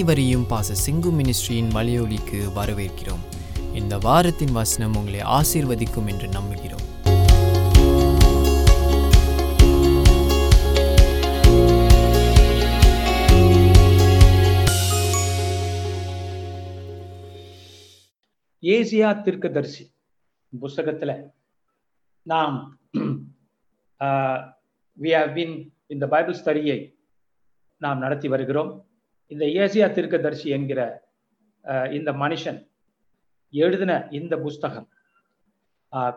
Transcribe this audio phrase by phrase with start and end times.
[0.00, 3.24] அனைவரையும் பாச சிங்கு மினிஸ்ட்ரியின் மலையொலிக்கு வரவேற்கிறோம்.
[3.78, 6.84] இந்த வாரத்தின் வசனம் உங்களை ஆசீர்வதிக்கும் என்று நம்புகிறோம்.
[18.62, 19.84] ஏசியா தீர்க்கதரிசி
[20.60, 21.22] புஸ்தகத்துல
[22.22, 22.56] நாம்
[25.02, 25.56] வி ஹவ் பின்
[25.86, 26.78] இந்த பைபிள் ஸ்டடியை
[27.78, 28.72] நாம் நடத்தி வருகிறோம்.
[29.32, 30.80] இந்த ஏசியா தீர்க்கதரிசி என்கிற
[31.96, 32.58] இந்த மனுஷன்
[33.50, 34.88] எழுதின இந்த புஸ்தகம்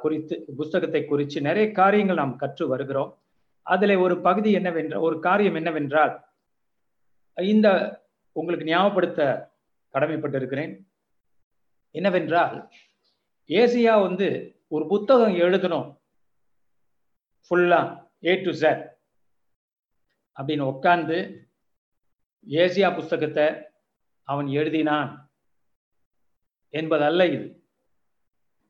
[0.01, 3.11] குறித்து புஸ்தகத்தை குறித்து நிறைய காரியங்கள் நாம் கற்று வருகிறோம்.
[3.61, 6.13] அதில் ஒரு பகுதி என்னவென்றால் ஒரு காரியம் என்னவென்றால்
[7.51, 7.67] இந்த
[8.31, 9.21] உங்களுக்கு ஞாபகப்படுத்த
[9.93, 10.73] கடமைப்பட்டிருக்கிறேன்.
[11.95, 12.55] என்னவென்றால்
[13.47, 14.27] ஏசியா வந்து
[14.67, 15.87] ஒரு புத்தகம் எழுதணும்.
[17.47, 17.81] ஃபுல்லா
[18.25, 18.63] ஏ டு Z.
[20.37, 21.17] அப்படின்னு உட்காந்து
[22.47, 23.45] ஏசியா புஸ்தகத்தை
[24.27, 25.11] அவன் எழுதினான்
[26.69, 27.47] என்பதல்ல இது.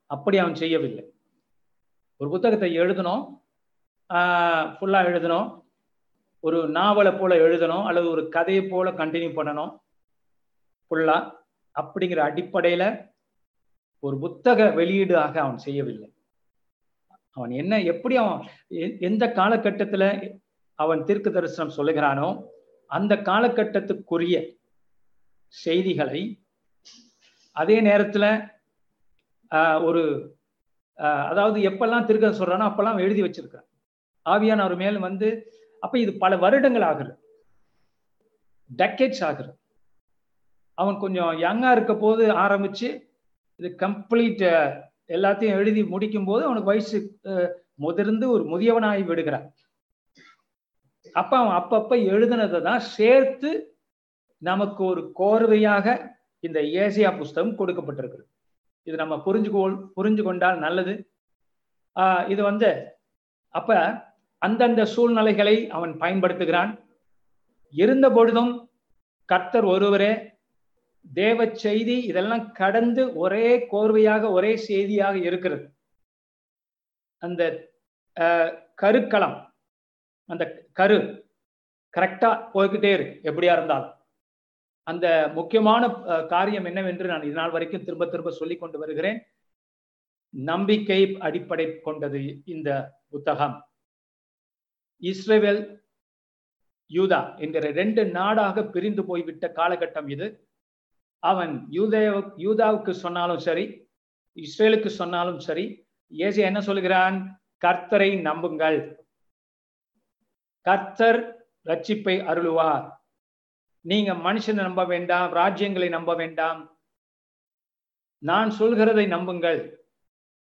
[0.06, 1.04] அப்படி அவன் செய்யவில்லை.
[2.18, 3.24] ஒரு புத்தகத்தை எழுதணும்
[4.76, 5.48] ஃபுல்லாக எழுதணும்
[6.40, 9.72] ஒரு நாவலை போல எழுதணும் அல்லது ஒரு கதையை போல கண்டினியூ பண்ணணும்
[10.92, 11.32] ஃபுல்லாக
[11.76, 12.88] அப்படிங்கிற அடிப்படையில்
[14.00, 16.10] ஒரு புத்தக வெளியீடாக அவன் செய்யவில்லை.
[17.38, 18.42] அவன் என்ன எப்படி அவன்
[19.00, 20.10] எந்த காலகட்டத்தில்
[20.80, 22.28] அவன் தீர்க்க தரிசனம் சொல்லுகிறானோ
[22.98, 24.38] அந்த காலகட்டத்துக்குரிய
[25.54, 26.22] செய்திகளை
[27.56, 28.30] அதே நேரத்தில்
[29.88, 30.04] ஒரு
[31.30, 33.68] அதாவது எப்பெல்லாம் திருக்க சொல்றானோ அப்பெல்லாம் எழுதி வச்சிருக்கான்
[34.26, 35.28] ஆவியானவர் மேல் வந்து
[35.84, 37.14] அப்ப இது பல வருடங்கள் ஆகுது.
[38.80, 39.52] டெக்கேட்ஸ் ஆகுது.
[40.78, 42.90] அவன் கொஞ்சம் யங்கா இருக்க போது ஆரம்பிச்சு
[43.60, 44.44] இது கம்ப்ளீட்
[45.16, 46.98] எல்லாத்தையும் எழுதி முடிக்கும் போது அவனுக்கு வயசு
[47.86, 49.46] முதிர்ந்து ஒரு முதியவனாகி விடுகிறான்.
[51.16, 53.52] அப்ப அவன் அப்பப்ப எழுதுனதை தான் சேர்த்து
[54.42, 55.88] நமக்கு ஒரு கோர்வையாக
[56.44, 58.22] இந்த ஏசியா புஸ்தகம் கொடுக்கப்பட்டிருக்கு
[58.88, 60.94] இது நம்ம புரிஞ்சுக்கொள் புரிஞ்சு கொண்டால் நல்லது
[62.34, 62.70] இது வந்து
[63.56, 63.78] அப்ப
[64.42, 66.72] அந்தந்த சூழ்நிலைகளை அவன் பயன்படுத்துகிறான்.
[67.74, 68.52] இருந்த பொழுதும்
[69.30, 70.12] கர்த்தர் ஒருவரே
[71.06, 75.66] தேவ செய்தி இதெல்லாம் கடந்து ஒரே கோர்வையாக ஒரே செய்தியாக இருக்கிறது.
[77.22, 77.42] அந்த
[78.82, 79.38] கருக்களம்
[80.30, 80.44] அந்த
[80.80, 80.98] கரு
[81.98, 83.92] கரெக்டாக போய்கிட்டே இருக்கு எப்படியா இருந்தாலும்.
[84.88, 85.84] அந்த முக்கியமான
[86.34, 89.20] காரியம் என்னவென்று நான் இதனால் நாள் வரைக்கும் திரும்ப திரும்ப சொல்லி கொண்டு வருகிறேன்.
[90.34, 92.22] நம்பிக்கை அடிப்படை கொண்டது
[92.54, 92.70] இந்த
[93.14, 93.56] புத்தகம்.
[95.12, 95.62] இஸ்ரேல்
[96.92, 100.28] யூதா என்கிற ரெண்டு நாடாக பிரிந்து போய்விட்ட காலகட்டம் இது.
[101.24, 102.02] அவன் யூதே
[102.46, 103.66] யூதாவுக்கு சொன்னாலும் சரி
[104.38, 105.66] இஸ்ரேலுக்கு சொன்னாலும் சரி
[106.12, 107.18] ஏசி என்ன சொல்கிறான்?
[107.66, 108.80] கர்த்தரை நம்புங்கள்.
[110.68, 111.20] கர்த்தர்
[111.70, 112.86] ரட்சிப்பை அருளுவார்.
[113.86, 116.60] நீங்க மனுஷனை நம்ப வேண்டாம் ராஜ்யங்களை நம்ப வேண்டாம்.
[118.24, 119.62] நான் சொல்கிறதை நம்புங்கள்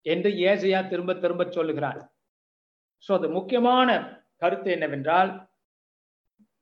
[0.01, 1.99] என்று ஏசையா திரும்ப திரும்ப சொல்லுகிறார்.
[3.05, 3.97] சோ அது முக்கியமான
[4.37, 5.31] கருத்து என்னவென்றால்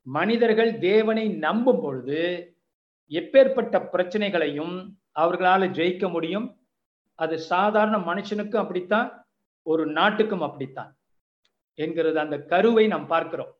[0.06, 2.20] மனிதர்கள் தேவனை நம்பும் பொழுது
[3.10, 4.74] எப்பேற்பட்ட பிரச்சனைகளையும்
[5.12, 6.46] அவர்களால் ஜெயிக்க முடியும்.
[7.18, 9.08] அது சாதாரண மனுஷனுக்கும் அப்படித்தான்
[9.62, 10.92] ஒரு நாட்டுக்கும் அப்படித்தான்.
[11.76, 13.56] என்கிறது அந்த கருவை நாம் பார்க்கிறோம்.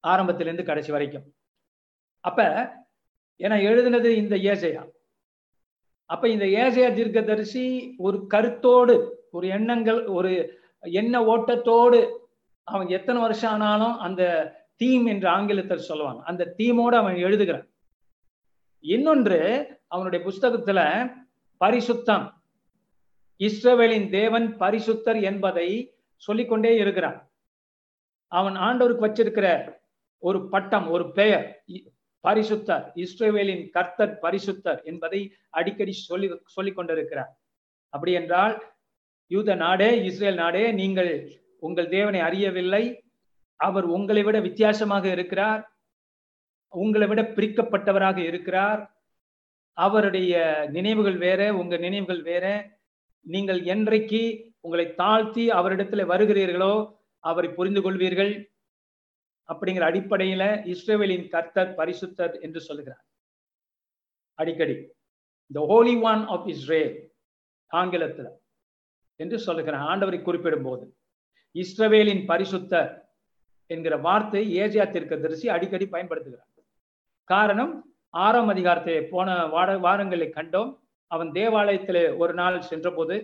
[0.00, 1.34] ஆரம்பத்திலிருந்து கடைசி வரைக்கும்.
[2.20, 2.42] அப்ப
[3.38, 4.90] ஏன்னா எழுதினது இந்த ஏசையா.
[6.06, 8.94] அப்ப இந்த ஏசையா தீர்க்கதரிசி ஒரு கருத்தோடு
[9.30, 12.16] ஒரு எண்ணங்கள் ஒரு எண்ண ஓட்டத்தோடு
[12.62, 14.22] அவன் எத்தனை வருஷம் ஆனாலும் அந்த
[14.76, 16.22] தீம் என்று ஆங்கிலத்தில் சொல்லுவாங்க.
[16.24, 17.68] அந்த தீமோடு அவன் எழுதுகிறான்.
[18.80, 19.38] இன்னொன்று
[19.88, 21.10] அவனுடைய புஸ்தகத்துல
[21.64, 22.32] பரிசுத்தம்.
[23.38, 27.32] இஸ்ரவேலின் தேவன் பரிசுத்தர் என்பதை சொல்லிக்கொண்டே இருக்கிறான்.
[28.26, 29.76] அவன் ஆண்டவருக்கு வச்சிருக்கிற
[30.18, 31.86] ஒரு பட்டம் ஒரு பெயர் இ-
[32.28, 37.40] பரிசுத்தர் இஸ்ரேவேலின் கர்த்தர் பரிசுத்தர் என்பதை அடிக்கடி சொல்லி சொல்லிக் கொண்டிருக்கிறார்
[37.88, 38.74] அப்படி என்றால்
[39.26, 43.04] யூத நாடே இஸ்ரேல் நாடே நீங்கள் உங்கள் தேவனை அறியவில்லை.
[43.56, 45.76] அவர் உங்களை விட வித்தியாசமாக இருக்கிறார்.
[46.68, 49.02] உங்களை விட பிரிக்கப்பட்டவராக இருக்கிறார்.
[49.72, 52.70] அவருடைய நினைவுகள் வேற உங்க நினைவுகள் வேற.
[53.20, 56.72] நீங்கள் என்றைக்கு உங்களை தாழ்த்தி அவரிடத்துல வருகிறீர்களோ
[57.24, 58.32] அவரை புரிந்து கொள்வீர்கள்.
[59.48, 60.42] அப்படிங்கிற அடிப்படையில
[60.72, 63.04] இஸ்ரேவேலின் கர்த்தர் பரிசுத்தர் என்று சொல்லுகிறார்.
[64.38, 64.76] அடிக்கடி
[65.50, 66.92] the Holy One of Israel
[67.70, 68.28] ஆங்கிலத்துல
[69.20, 69.84] என்று சொல்லுகிறார்.
[69.90, 70.84] ஆண்டவரை குறிப்பிடும் போது
[71.54, 72.90] இஸ்ரவேலின் பரிசுத்தர்
[73.70, 76.46] என்கிற வார்த்தை ஏஜியா தீர்க்கதரிசி அடிக்கடி பயன்படுத்துகிறார்.
[77.30, 77.72] காரணம்
[78.14, 80.70] ஆறாம் அதிகாரத்தை போன வார வாரங்களை கண்டோம்
[81.10, 83.16] அவன் தேவாலயத்தில் ஒரு நாள் சென்றபோது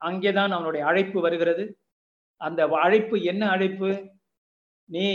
[0.00, 1.64] அங்கேதான் அவனுடைய அழைப்பு வருகிறது.
[2.36, 3.90] அந்த அழைப்பு என்ன அழைப்பு?
[4.88, 5.08] நீ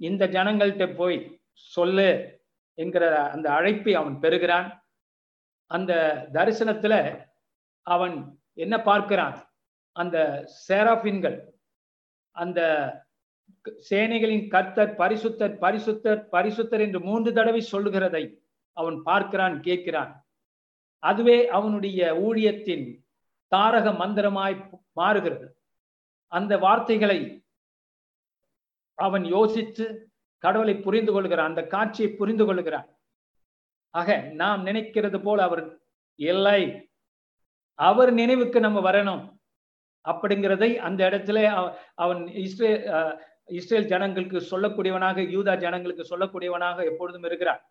[0.00, 1.18] இந்த ஜனங்கள்கிட்ட போய்
[1.52, 2.08] சொல்லு
[2.78, 4.68] என்கிற அந்த அழைப்பை அவன் பெறுகிறான்.
[5.70, 5.92] அந்த
[6.32, 6.94] தரிசனத்துல
[7.86, 8.16] அவன்
[8.52, 9.36] என்ன பார்க்கிறான்?
[9.96, 10.18] அந்த
[10.68, 11.38] சேராஃபின்கள்
[12.30, 12.60] அந்த
[13.90, 18.24] சேனைகளின் கர்த்தர் பரிசுத்தர் பரிசுத்தர் பரிசுத்தர் என்று மூன்று தடவை சொல்லுகிறதை
[18.76, 20.12] அவன் பார்க்கிறான் கேட்கிறான்.
[21.02, 22.86] அதுவே அவனுடைய ஊழியத்தின்
[23.54, 24.56] தாரக மந்திரமாய்
[25.00, 25.46] மாறுகிறது.
[26.32, 27.18] அந்த வார்த்தைகளை
[28.98, 29.84] அவன் யோசித்து
[30.44, 32.88] கடவுளை புரிந்து கொள்கிறான் அந்த காட்சியை புரிந்து கொள்கிறான்.
[33.94, 35.62] ஆக நாம் நினைக்கிறது போல் அவர்
[36.18, 36.60] இல்லை.
[37.78, 39.22] அவர் நினைவுக்கு நம்ம வரணும்.
[40.04, 41.38] அப்படிங்கிறதை அந்த இடத்துல
[42.04, 42.82] அவன் இஸ்ரேல்
[43.58, 47.62] இஸ்ரேல் ஜனங்களுக்கு சொல்லக்கூடியவனாக யூதா ஜனங்களுக்கு சொல்லக்கூடியவனாக எப்பொழுதும் இருக்கிறான்.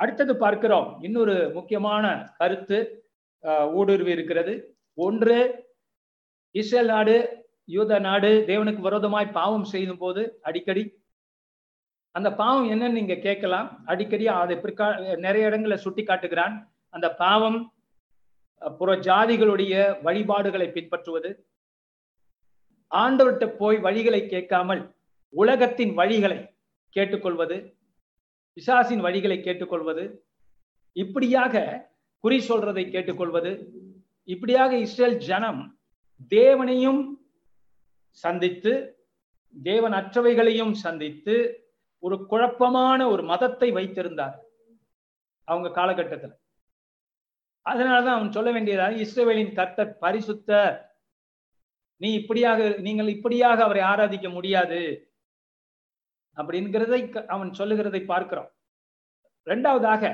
[0.00, 0.88] அடுத்தது பார்க்கிறோம்.
[1.06, 2.06] இன்னொரு முக்கியமான
[2.40, 2.78] கருத்து
[3.78, 4.54] ஊடுருவி இருக்கிறது.
[5.04, 5.38] ஒன்று
[6.54, 7.16] இஸ்ரேல் நாடு
[7.74, 10.84] யூத நாடு தேவனுக்கு விரோதமாய் பாவம் செய்யும் போது அடிக்கடி
[12.12, 13.66] அந்த பாவம் என்னன்னு நீங்க கேட்கலாம்.
[13.84, 14.86] அடிக்கடி அதை பிற்கா
[15.24, 16.54] நிறைய இடங்களை சுட்டி காட்டுகிறான்
[16.94, 17.58] அந்த பாவம்
[18.78, 21.30] புற ஜாதிகளுடைய வழிபாடுகளை பின்பற்றுவது.
[22.90, 24.82] ஆண்டவர்கிட்ட போய் வழிகளை கேட்காமல்
[25.34, 26.38] உலகத்தின் வழிகளை
[26.96, 27.56] கேட்டுக்கொள்வது.
[28.56, 30.04] பிசாசின் வழிகளை கேட்டுக்கொள்வது.
[30.96, 31.64] இப்படியாக
[32.24, 33.52] குறி சொல்றதை கேட்டுக்கொள்வது.
[34.32, 35.62] இப்படியாக இஸ்ரேல் ஜனம்
[36.28, 37.02] தேவனையும்
[38.10, 38.72] சந்தித்து
[39.62, 41.36] தேவன் அற்றவைகளையும் சந்தித்து
[41.98, 44.36] ஒரு குழப்பமான ஒரு மதத்தை வைத்திருந்தார்
[45.44, 46.34] அவங்க காலகட்டத்தில்.
[47.66, 50.50] அதனாலதான் அவன் சொல்ல வேண்டியதாக இஸ்ரேவேலின் கர்த்தர் பரிசுத்த
[52.00, 54.80] நீ இப்படியாக நீங்கள் இப்படியாக அவரை ஆராதிக்க முடியாது
[56.36, 58.50] அப்படிங்கிறதை அவன் சொல்லுகிறதை பார்க்கிறோம்.
[59.46, 60.04] ரெண்டாவதாக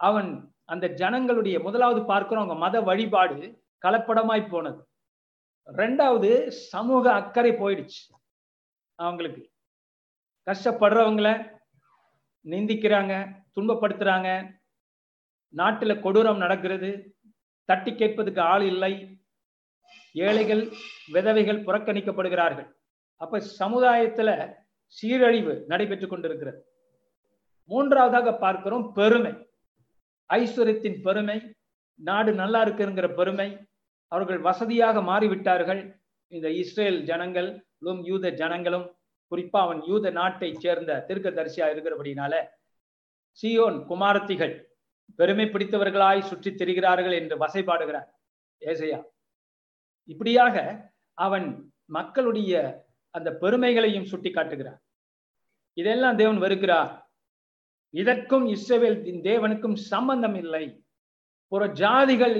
[0.00, 0.30] அவன்
[0.66, 4.88] அந்த ஜனங்களுடைய முதலாவது பார்க்கிறோம் அவங்க மத வழிபாடு கலப்படமாய் போனது.
[5.66, 8.02] ரெண்டாவது சமூக அக்கறை போயிடுச்சு.
[8.94, 9.50] அவங்களுக்கு
[10.46, 11.30] கஷ்டப்படுறவங்கள
[12.44, 13.14] நிந்திக்கிறாங்க
[13.54, 14.58] துன்பப்படுத்துறாங்க.
[15.48, 17.16] நாட்டில் கொடூரம் நடக்கிறது.
[17.64, 18.92] தட்டி கேட்பதுக்கு ஆள் இல்லை.
[20.12, 20.72] ஏழைகள்
[21.12, 22.68] விதவைகள் புறக்கணிக்கப்படுகிறார்கள்.
[23.16, 24.54] அப்ப சமுதாயத்துல
[24.86, 26.60] சீரழிவு நடைபெற்று கொண்டிருக்கிறது.
[27.64, 29.32] மூன்றாவதாக பார்க்கிறோம் பெருமை.
[30.30, 31.38] ஐஸ்வர்யத்தின் பெருமை
[32.00, 33.48] நாடு நல்லா இருக்குங்கிற பெருமை
[34.12, 35.80] அவர்கள் வசதியாக மாறிவிட்டார்கள்.
[36.32, 38.86] இந்த இஸ்ரேல் ஜனங்களும் யூத ஜனங்களும்
[39.32, 42.34] குறிப்பா அவன் யூத நாட்டை சேர்ந்த தீர்க்கதரிசியா இருக்கிறபடினால
[43.38, 44.54] சியோன் குமாரத்திகள்
[45.18, 48.08] பெருமை பிடித்தவர்களாய் சுற்றி திரிகிறார்கள் என்று வசைப்பாடுகிறார்
[48.62, 48.98] ஏசையா.
[50.08, 50.56] இப்படியாக
[51.18, 51.48] அவன்
[51.96, 52.52] மக்களுடைய
[53.14, 54.80] அந்த பெருமைகளையும் சுட்டி காட்டுகிறார்
[55.76, 56.90] இதெல்லாம் தேவன் வெறுக்கிறார்.
[57.94, 58.98] இதற்கும் இஸ்ரவேல்
[59.28, 60.64] தேவனுக்கும் சம்பந்தம் இல்லை.
[61.52, 62.36] புற ஜாதிகள்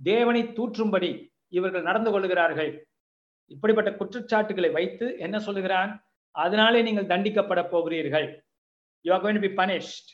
[0.00, 1.10] தேவனை தூற்றும்படி
[1.58, 2.70] இவர்கள் நடந்து கொள்கிறார்கள்
[3.50, 5.92] இப்படிப்பட்ட குற்றச்சாட்டுகளை வைத்து என்ன சொல்லுகிறான்?
[6.34, 8.28] அதனாலே நீங்கள் தண்டிக்கப்பட போகிறீர்கள்.
[9.04, 10.10] You are going be punished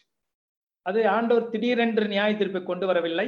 [0.87, 3.27] அது ஆண்டோர் திடீரென்று நியாய தீர்ப்பை கொண்டு வரவில்லை.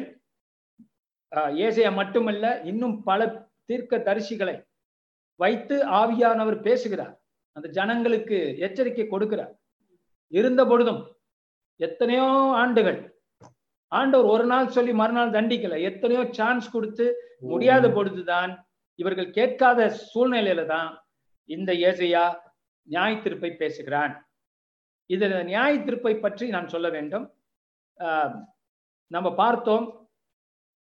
[1.66, 3.26] ஏசையா மட்டுமல்ல இன்னும் பல
[3.68, 4.56] தீர்க்க தரிசிகளை
[5.40, 7.14] வைத்து ஆவியானவர் பேசுகிறார்.
[7.56, 9.52] அந்த ஜனங்களுக்கு எச்சரிக்கை கொடுக்கிறார்.
[10.32, 11.00] இருந்த பொழுதும்
[11.80, 12.28] எத்தனையோ
[12.62, 12.98] ஆண்டுகள்.
[13.92, 15.76] ஆண்டவர் ஒரு நாள் சொல்லி மறுநாள் தண்டிக்கல.
[15.90, 17.06] எத்தனையோ சான்ஸ் கொடுத்து
[17.52, 18.52] முடியாத பொழுதுதான்
[18.98, 19.80] இவர்கள் கேட்காத
[20.10, 20.90] சூழ்நிலையில தான்
[21.48, 22.24] இந்த ஏசையா
[22.88, 24.14] நியாய தீர்ப்பை பேசுகிறான்.
[25.10, 27.26] இது நியாய தீர்ப்பை பற்றி நான் சொல்ல வேண்டும்.
[29.10, 29.86] நம்ம பார்த்தோம்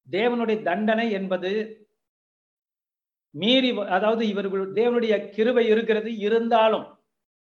[0.09, 1.51] தேவனுடைய தண்டனை என்பது
[3.35, 6.87] மீறி அதாவது இவர்கள் தேவனுடைய கிருவை இருக்கிறது இருந்தாலும்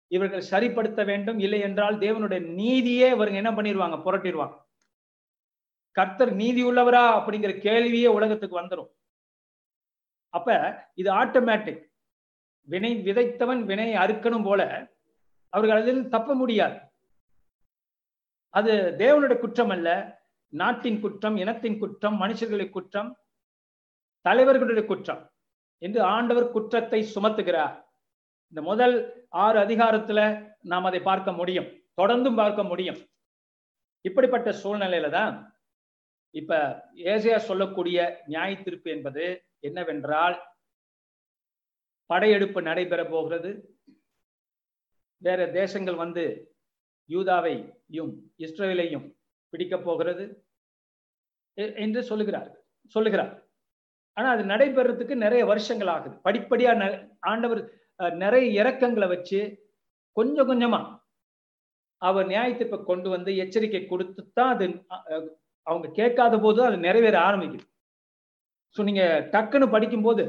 [0.07, 1.39] இவர்கள் சரிப்படுத்த வேண்டும்.
[1.39, 4.57] இல்லை என்றால் தேவனுடைய நீதியே இவருங்க என்ன பண்ணிடுவாங்க புரட்டிடுவாங்க
[5.91, 7.03] கர்த்தர் நீதி உள்ளவரா?
[7.17, 8.91] அப்படிங்கிற கேள்வியே உலகத்துக்கு வந்துடும்
[10.33, 10.55] அப்ப
[10.93, 11.81] இது ஆட்டோமேட்டிக்
[12.67, 14.61] வினை விதைத்தவன் வினை அறுக்கணும் போல
[15.53, 16.77] அவர்கள் அதில் தப்ப முடியாது.
[18.49, 19.89] அது தேவனுடைய குற்றம் அல்ல.
[20.53, 23.09] நாட்டின் குற்றம் இனத்தின் குற்றம் மனுஷர்களுடைய குற்றம்
[24.25, 25.21] தலைவர்களுடைய குற்றம்.
[25.81, 27.75] என்று ஆண்டவர் குற்றத்தை சுமத்துகிறார்.
[28.47, 31.65] இந்த முதல் ஆறு அதிகாரத்துல நாம் அதை பார்க்க முடியும்.
[32.01, 32.97] தொடர்ந்தும் பார்க்க முடியும்.
[34.01, 35.59] இப்படிப்பட்ட சூழ்நிலையில தான்
[36.29, 40.41] இப்ப ஏசியா சொல்லக்கூடிய நியாய தீர்ப்பு என்பது என்னவென்றால்
[42.05, 43.79] படையெடுப்பு நடைபெற போகிறது.
[45.17, 46.55] வேற தேசங்கள் வந்து
[47.09, 49.15] யூதாவையும் இஸ்ரேலையும்
[49.49, 50.45] பிடிக்கப் போகிறது.
[51.53, 53.47] என்று சொல்லுகிறார் சொல்லுகிறார்.
[54.13, 56.15] ஆனா அது நடைபெறத்துக்கு நிறைய வருஷங்கள் ஆகுது.
[56.23, 57.76] படிப்படியா ஆண்டவர்
[58.19, 59.39] நிறைய இறக்கங்களை வச்சு
[60.17, 60.79] கொஞ்சம் கொஞ்சமா
[62.01, 64.65] அவர் நியாயத்தீர்ப்பை கொண்டு வந்து எச்சரிக்கை கொடுத்து தான் அது
[65.67, 67.65] அவங்க கேட்காத போது அது நிறைவேற ஆரம்பிக்குது.
[68.75, 70.23] ஸோ நீங்க டக்குன்னு படிக்கும்போது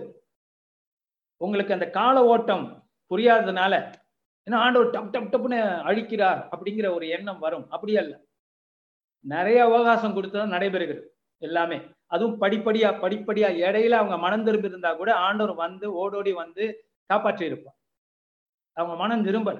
[1.40, 2.64] உங்களுக்கு அந்த கால ஓட்டம்
[3.10, 3.74] புரியாததுனால
[4.46, 5.58] ஏன்னா ஆண்டவர் டப் டப் டப்னு
[5.90, 7.66] அழிக்கிறார் அப்படிங்கிற ஒரு எண்ணம் வரும்.
[7.74, 8.12] அப்படி அல்ல.
[9.24, 11.06] நிறைய அவகாசம் கொடுத்ததும் நடைபெறுகிறது
[11.42, 11.78] எல்லாமே.
[12.14, 16.64] அதுவும் படிப்படியா படிப்படியா இடையில அவங்க மனம் திரும்பி இருந்தா கூட ஆண்டவர் வந்து ஓடோடி வந்து
[17.10, 17.76] காப்பாற்றி இருப்பான்
[18.76, 19.58] அவங்க மனம் திரும்பல.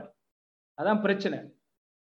[0.78, 1.38] அதான் பிரச்சனை.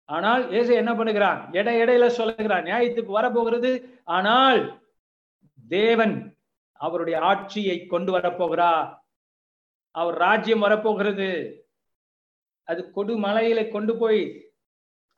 [0.04, 1.40] ஆனால் ஏசு என்ன பண்ணுகிறான்?
[1.52, 2.64] இடை இடையில சொல்லுகிறான்.
[2.64, 3.70] நியாயத்துக்கு வரப்போகிறது.
[4.04, 4.60] ஆனால்
[5.68, 6.14] தேவன்
[6.80, 8.88] அவருடைய ஆட்சியை கொண்டு வரப்போகிறார்
[9.90, 11.28] அவர் ராஜ்யம் வரப்போகிறது.
[12.68, 14.22] அது கொடுமலையில கொண்டு போய்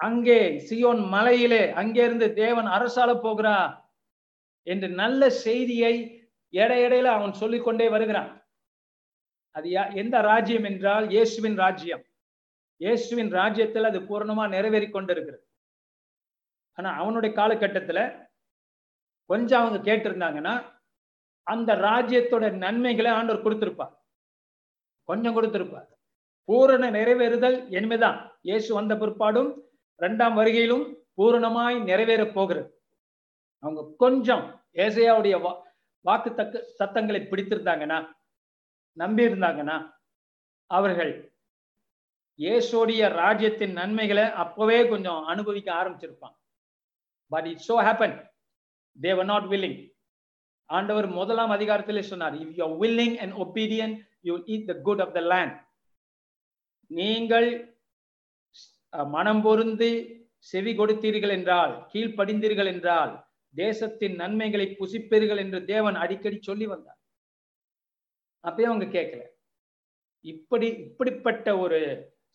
[0.00, 3.57] அங்கே சியோன் மலையிலே அங்கே இருந்து தேவன் அரசால போகிறா?
[4.66, 5.95] என்று நல்ல செய்தியை
[6.54, 8.31] எடை இடையில அவன் சொல்லிக்கொண்டே வருகிறான்.
[9.56, 9.68] அது
[10.02, 12.04] எந்த ராஜ்யம் என்றால் இயேசுவின் ராஜ்யம்.
[12.80, 15.44] இயேசுவின் ராஜ்யத்தில் அது பூர்ணமா நிறைவேறி கொண்டிருக்கிறது.
[16.78, 18.00] ஆனா அவனுடைய காலகட்டத்துல
[19.26, 20.54] கொஞ்சம் அவங்க கேட்டிருந்தாங்கன்னா
[21.42, 23.94] அந்த ராஜ்யத்தோட நன்மைகளை ஆண்டவர் கொடுத்திருப்பார்.
[25.08, 25.88] கொஞ்சம் கொடுத்திருப்பார்.
[26.49, 29.50] பூரண நிறைவேறுதல் என்பதுதான் இயேசு வந்த பிற்பாடும்
[30.00, 30.84] இரண்டாம் வருகையிலும்
[31.18, 32.68] பூரணமாய் நிறைவேற போகிறது.
[33.62, 34.44] அவங்க கொஞ்சம்
[34.84, 35.34] ஏசையாவுடைய
[36.04, 37.99] வாக்கு தக்க சத்தங்களை பிடித்திருந்தாங்கன்னா
[38.96, 39.76] நம்பி இருந்தாங்கன்னா
[40.70, 41.12] அவர்கள்
[42.38, 46.36] இயேசுடைய ராஜ்யத்தின் நன்மைகளை அப்பவே கொஞ்சம் அனுபவிக்க ஆரம்பிச்சிருப்பான்
[47.30, 48.16] but it so happen
[48.98, 49.78] they're not willing
[50.70, 55.22] ஆண்டவர் முதலாம் அதிகாரத்திலே சொன்னார் if you willing and obedient you eat the good of the
[55.32, 55.56] land
[56.90, 57.48] நீங்கள்
[59.16, 59.88] மனம் பொருந்து
[60.50, 63.12] செவி கொடுத்தீர்கள் என்றால் கீழ்ப்படிந்தீர்கள் என்றால்
[63.54, 67.00] தேசத்தின் நன்மைகளை புசிப்பீர்கள் என்று தேவன் அடிக்கடி சொல்லி வந்தார்.
[68.44, 69.22] அப்பயும் அவங்க கேட்கல
[70.24, 71.78] இப்படி இப்படிப்பட்ட ஒரு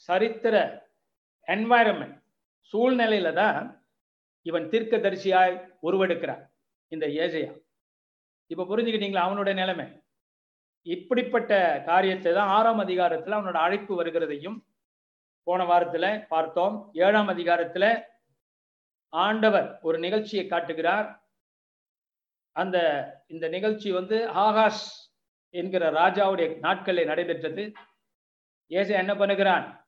[0.09, 0.55] சரித்திர
[1.47, 2.17] என்வாயரன்மெண்ட்
[2.73, 3.59] சூழ்நிலையில தான்
[4.45, 6.43] இவன் தீர்க்க தரிசியாய் உருவெடுக்கிறான்
[6.91, 7.51] இந்த ஏஜையா
[8.51, 9.85] இப்ப புரிஞ்சுக்கிட்டீங்களா அவனுடைய நிலைமை?
[10.85, 11.53] இப்படிப்பட்ட
[11.85, 14.57] காரியத்தை தான் ஆறாம் அதிகாரத்துல அவனோட அழைப்பு வருகிறதையும்
[15.47, 16.75] போன வாரத்துல பார்த்தோம்.
[16.93, 17.85] ஏழாம் அதிகாரத்துல
[19.13, 21.07] ஆண்டவர் ஒரு நிகழ்ச்சியை காட்டுகிறார்.
[22.55, 22.77] அந்த
[23.27, 24.85] இந்த நிகழ்ச்சி வந்து ஆகாஷ்
[25.49, 27.73] என்கிற ராஜாவுடைய நாட்களில் நடைபெற்றது.
[28.67, 29.87] ஏசை என்ன பண்ணுகிறான்?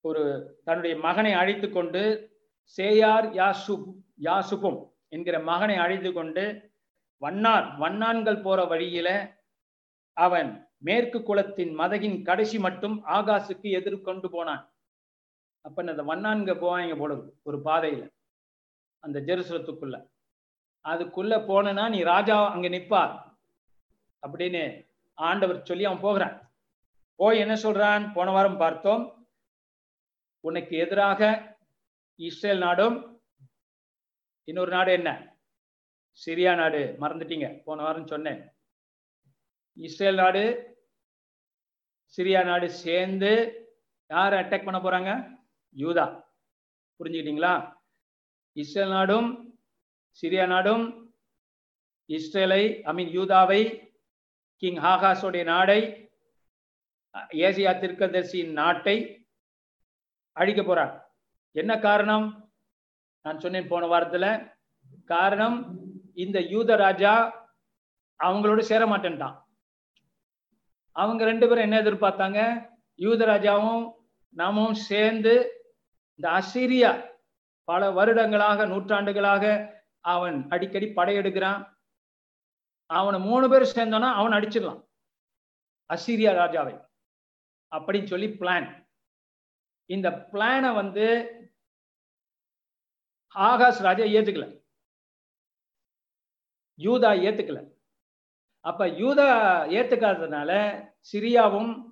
[0.00, 0.22] ஒரு
[0.64, 2.30] தன்னுடைய மகனை அழைத்து கொண்டு
[2.76, 6.72] சேயார் யாசுப் யாசுபும் என்கிற மகனை அழைத்து கொண்டு
[7.18, 9.38] வண்ணார் வண்ணான்கள் போற வழியில
[10.12, 14.74] அவன் மேற்கு குளத்தின் மதகின் கடைசி மட்டும் ஆகாசுக்கு எதிர்கொண்டு போனான்.
[15.60, 18.08] அப்ப அந்த வண்ணான்க போவாங்க போடுது ஒரு பாதையில
[18.98, 20.08] அந்த ஜெருசலத்துக்குள்ள.
[20.88, 23.31] அதுக்குள்ள போனா நீ ராஜா அங்க நிப்பார்.
[24.22, 26.52] அப்படின்னு ஆண்டவர் சொல்லி அவன் போகிறான்.
[27.16, 28.12] போய் என்ன சொல்றான்?
[28.12, 29.02] போன வாரம் பார்த்தோம்.
[30.40, 31.20] உனக்கு எதிராக
[32.16, 32.96] இஸ்ரேல் நாடும்
[34.44, 35.10] இன்னொரு நாடு என்ன?
[36.26, 36.96] சிரியா நாடு.
[37.00, 37.62] மறந்துட்டீங்க.
[37.62, 38.40] போன வாரம் சொன்னேன்.
[39.72, 40.42] இஸ்ரேல் நாடு
[42.16, 43.30] சிரியா நாடு சேர்ந்து
[44.10, 45.40] யார் அட்டாக் பண்ண போறாங்க?
[45.76, 46.24] யூதா.
[46.98, 47.54] புரிஞ்சுக்கிட்டீங்களா?
[48.52, 49.28] இஸ்ரேல் நாடும்
[50.22, 50.84] சிரியா நாடும்
[52.08, 53.60] இஸ்ரேலை ஐ மீன் யூதாவை
[54.62, 56.10] கிங் ஹாகாஸோடைய நாடை
[57.30, 59.26] ஏசியா திருக்கதர்சியின் நாட்டை
[60.32, 61.00] அழிக்க போறார்.
[61.50, 62.50] என்ன காரணம்?
[63.22, 64.54] நான் சொன்னேன் போன வாரத்துல.
[65.04, 65.78] காரணம்
[66.14, 67.14] இந்த யூத ராஜா
[68.24, 69.36] அவங்களோட சேர மாட்டேன்ட்டான்
[70.92, 72.70] அவங்க ரெண்டு பேரும் என்ன எதிர்பார்த்தாங்க?
[72.98, 73.92] யூதராஜாவும்
[74.28, 75.34] நாமும் சேர்ந்து
[76.14, 77.10] இந்த அசிரியா
[77.64, 79.44] பல வருடங்களாக நூற்றாண்டுகளாக
[80.00, 81.71] அவன் அடிக்கடி படையெடுக்கிறான்.
[82.92, 84.88] அவனை மூணு பேர் சேர்ந்தோன்னா அவன் அடிச்சிடலாம்.
[85.94, 86.86] அசிரியா ராஜாவை.
[87.70, 88.86] அப்படின்னு சொல்லி பிளான்
[89.86, 91.06] இந்த பிளானை வந்து
[93.34, 94.62] ஆகாஷ் ராஜா ஏத்துக்கல.
[96.78, 97.74] யூதா ஏத்துக்கல.
[98.60, 99.28] அப்ப யூதா
[99.68, 100.50] ஏத்துக்காததுனால
[101.12, 101.84] சிரியாவும்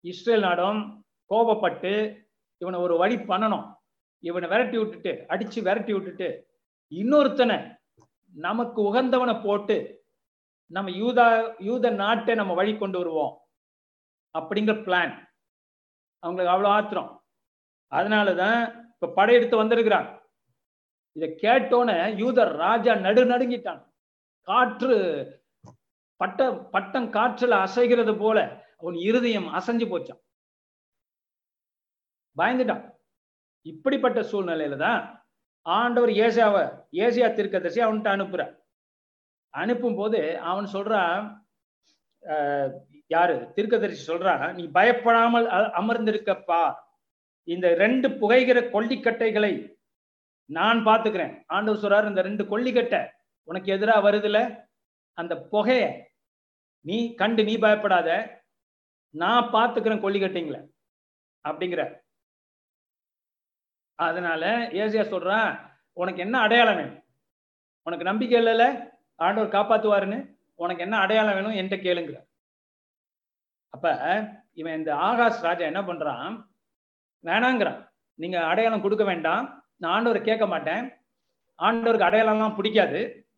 [0.00, 1.92] இஸ்ரேல் நாடும் கோபப்பட்டு
[2.56, 3.78] இவனை ஒரு வழி பண்ணணும்.
[4.18, 6.58] இவனை விரட்டி விட்டுட்டு அடிச்சு விரட்டி விட்டுட்டு
[6.90, 7.78] இன்னொருத்தனை
[8.34, 9.99] நமக்கு உகந்தவனை போட்டு
[10.70, 11.26] நம்ம யூதா
[11.68, 13.32] யூத நாட்டை நம்ம வழி கொண்டு வருவோம்.
[14.34, 15.14] அப்படிங்கிற பிளான்
[16.22, 17.10] அவங்களுக்கு அவ்வளோ ஆத்திரம்.
[17.92, 18.60] அதனாலதான்
[18.92, 20.08] இப்போ படையெடுத்து வந்திருக்கிறான்
[21.16, 23.80] இதை கேட்டோன்னே யூதர் ராஜா நடு நடுங்கிட்டான்.
[24.48, 24.96] காற்று
[26.20, 26.40] பட்ட
[26.74, 28.38] பட்டம் காற்றுல அசைகிறது போல
[28.80, 30.20] அவன் இருதயம் அசைஞ்சு போச்சான்.
[32.36, 32.84] பயந்துட்டான்.
[33.66, 35.00] இப்படிப்பட்ட சூழ்நிலையில தான்
[35.66, 36.62] ஆண்டவர் ஏசியாவை
[37.04, 38.42] ஏசியா திருக்கதர்சி அவன்கிட்ட அனுப்புற
[39.54, 41.22] அனுப்பும் போது அவன் சொல்றான்
[43.14, 43.36] யாரு?
[43.56, 45.46] திருக்கதரிசி சொல்றான் நீ பயப்படாமல்
[45.80, 46.62] அமர்ந்திருக்கப்பா.
[47.48, 49.52] இந்த ரெண்டு புகைகிற கொல்லிக்கட்டைகளை
[50.50, 53.00] நான் பாத்துக்கிறேன் ஆண்டவர் சொல்றாரு இந்த ரெண்டு கொல்லிக்கட்டை
[53.48, 54.38] உனக்கு எதிராக வருதுல?
[55.18, 55.82] அந்த புகைய
[56.84, 58.08] நீ கண்டு நீ பயப்படாத.
[59.14, 60.58] நான் பார்த்துக்கிறேன் கொல்லிக்கட்டைங்கள.
[61.44, 61.82] அப்படிங்கிற
[63.98, 64.44] அதனால
[64.82, 65.50] ஏசியா சொல்றான்
[66.00, 67.00] உனக்கு என்ன அடையாளம் வேணும்?
[67.86, 68.66] உனக்கு நம்பிக்கை இல்லைல்ல
[69.20, 72.18] ஆண்டவர் காப்பாத்துவாருன்னு உனக்கு என்ன அடையாளம் வேணும் என்கிட்ட கேளுங்கிற.
[73.68, 73.86] அப்ப
[74.52, 76.46] இவன் இந்த ஆகாஷ் ராஜா என்ன பண்றான்?
[77.24, 77.88] வேணாங்கிறான்.
[78.14, 79.64] நீங்க அடையாளம் கொடுக்க வேண்டாம்.
[79.76, 80.92] நான் ஆண்டவரை கேட்க மாட்டேன்.
[81.62, 83.28] ஆண்டவருக்கு அடையாளம்லாம் பிடிக்காது.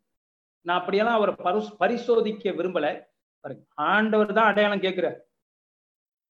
[0.60, 3.04] நான் அப்படியெல்லாம் அவரை பரிசு பரிசோதிக்க விரும்பல.
[3.40, 5.18] பாருங்க, ஆண்டவர் தான் அடையாளம் கேட்கிறார்.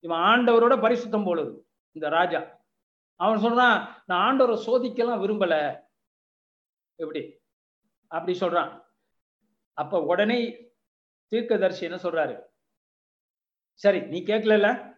[0.01, 1.53] இவன் ஆண்டவரோட பரிசுத்தம் போலுது
[1.93, 2.41] இந்த ராஜா.
[3.17, 5.81] அவன் சொல்றான் நான் ஆண்டவரை சோதிக்கலாம் விரும்பல.
[6.95, 7.41] எப்படி?
[8.07, 8.82] அப்படி சொல்றான்.
[9.73, 10.71] அப்ப உடனே
[11.31, 12.41] தீர்க்கதர்சி என்ன சொல்றாரு?
[13.75, 14.91] சரி நீ கேட்கல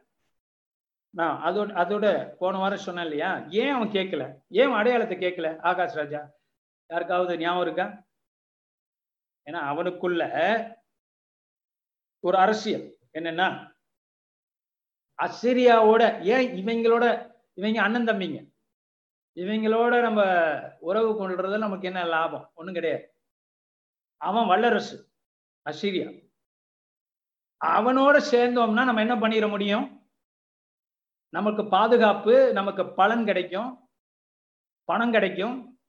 [1.11, 3.47] நான் அதோட அதோட போன வாரம் சொன்னேன் இல்லையா?
[3.51, 4.39] ஏன் அவன் கேட்கல?
[4.49, 6.31] ஏன் அடையாளத்தை கேட்கல ஆகாஷ் ராஜா?
[6.91, 8.07] யாருக்காவது ஞாபகம் இருக்கா?
[9.47, 10.23] ஏன்னா அவனுக்குள்ள
[12.21, 12.99] ஒரு அரசியல்.
[13.13, 13.75] என்னன்னா
[15.23, 18.51] அசிரியாவோட ஏன் இவங்களோட இவங்க அண்ணன் தம்பிங்க?
[19.37, 20.21] இவங்களோட நம்ம
[20.79, 22.51] உறவு கொண்டுறதுல நமக்கு என்ன லாபம்?
[22.55, 23.14] ஒன்றும் கிடையாது.
[24.25, 25.13] அவன் வல்லரசு
[25.71, 26.33] அசிரியா.
[27.65, 30.11] அவனோட சேர்ந்தோம்னா நம்ம என்ன பண்ணிட முடியும்?
[31.29, 33.91] நமக்கு பாதுகாப்பு நமக்கு பலன் கிடைக்கும்.
[34.85, 35.81] பணம் கிடைக்கும்.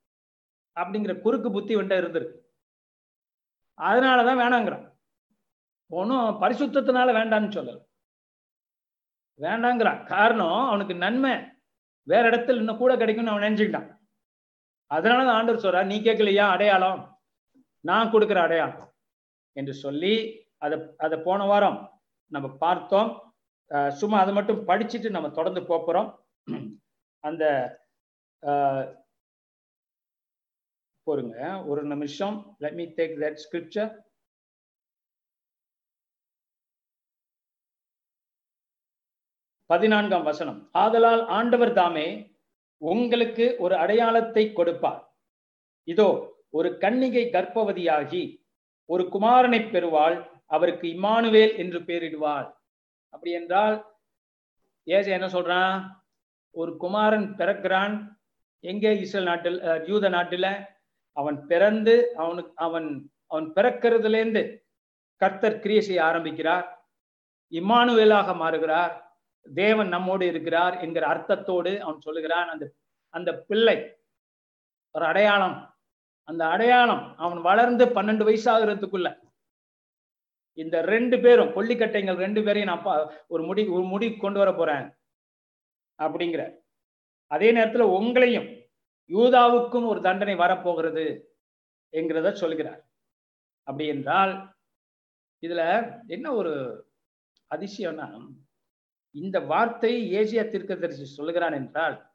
[0.80, 2.38] அப்படிங்கிற குறுக்கு புத்தி வந்துட்டு இருந்திருக்கு.
[3.82, 4.98] அதனாலதான் வேணாங்கிறான்.
[5.92, 7.84] ஒன்றும் பரிசுத்தத்தினால வேண்டான்னு சொல்லல.
[9.42, 10.06] வேண்டாங்கிறான்.
[10.06, 11.32] காரணம் அவனுக்கு நன்மை
[12.08, 13.98] வேற இடத்துல இன்னும் கூட கிடைக்கும்னு அவன் நினைச்சுக்கிட்டான்.
[14.94, 16.50] அதனாலதான் ஆண்டவர் சொல்றார் நீ கேட்கலையா?
[16.50, 17.15] அடையாளம்.
[17.90, 18.88] நான் கொடுக்குற அடையாளம்
[19.60, 20.14] என்று சொல்லி
[20.66, 21.80] அதை அதை போன வாரம்
[22.36, 23.10] நம்ம பார்த்தோம்.
[24.00, 26.10] சும்மா அதை மட்டும் படிச்சுட்டு நம்ம தொடர்ந்து போகிறோம்
[27.24, 27.44] அந்த
[31.08, 31.38] பொருங்க.
[31.38, 31.38] பொறுங்க
[31.72, 32.36] ஒரு நிமிஷம்.
[32.64, 33.92] Let me take that scripture
[39.70, 40.58] பதினான்காம் வசனம்.
[40.84, 42.08] ஆதலால் ஆண்டவர் தாமே
[42.82, 45.02] உங்களுக்கு ஒரு அடையாளத்தை கொடுப்பார்.
[45.94, 46.08] இதோ
[46.58, 48.24] ஒரு கன்னிகை கர்ப்பவதியாகி
[48.90, 52.48] ஒரு குமாரனை பெறுவாள் அவருக்கு இம்மானுவேல் என்று பெயரிடுவாள்.
[53.14, 53.76] அப்படி என்றால்
[54.88, 55.78] ஏச என்ன சொல்றான்?
[56.56, 57.96] ஒரு குமாரன் பிறக்கிறான்.
[58.64, 58.92] எங்கே?
[59.00, 60.52] இஸ்ரேல் நாட்டில் யூத நாட்டில்.
[61.18, 62.90] அவன் பிறந்து அவனுக்கு அவன்
[63.28, 64.44] அவன் பிறக்கிறதுலேருந்து
[65.22, 66.66] கர்த்தர் கிரியை செய்ய ஆரம்பிக்கிறார்.
[67.52, 68.94] இம்மானுவேலாக மாறுகிறார்.
[69.46, 72.50] தேவன் நம்மோடு இருக்கிறார் என்கிற அர்த்தத்தோடு அவன் சொல்லுகிறான்.
[72.54, 72.66] அந்த
[73.14, 73.78] அந்த பிள்ளை
[74.96, 75.58] ஒரு அடையாளம்
[76.28, 79.20] அந்த அடையாளம் அவன் வளர்ந்து பன்னெண்டு வயசாகிறதுக்குள்ள.
[80.54, 84.98] இந்த ரெண்டு பேரும் கொல்லிக்கட்டைங்கள் ரெண்டு பேரையும் நான் பா- ஒரு முடி ஒரு முடி கொண்டு வர போறேன்
[85.98, 86.56] அப்படிங்கிற.
[87.28, 88.70] அதே நேரத்துல உங்களையும்
[89.08, 91.36] யூதாவுக்கும் ஒரு தண்டனை வரப்போகிறது
[91.92, 92.90] என்கிறத சொல்கிறார்.
[93.64, 94.56] அப்படி என்றால்
[95.42, 96.86] இதுல என்ன ஒரு
[97.56, 98.36] அதிசயம்னா
[99.12, 102.12] இந்த வார்த்தை ஏசியா தீர்க்கதரிசி சொல்லுகிறான் என்றால்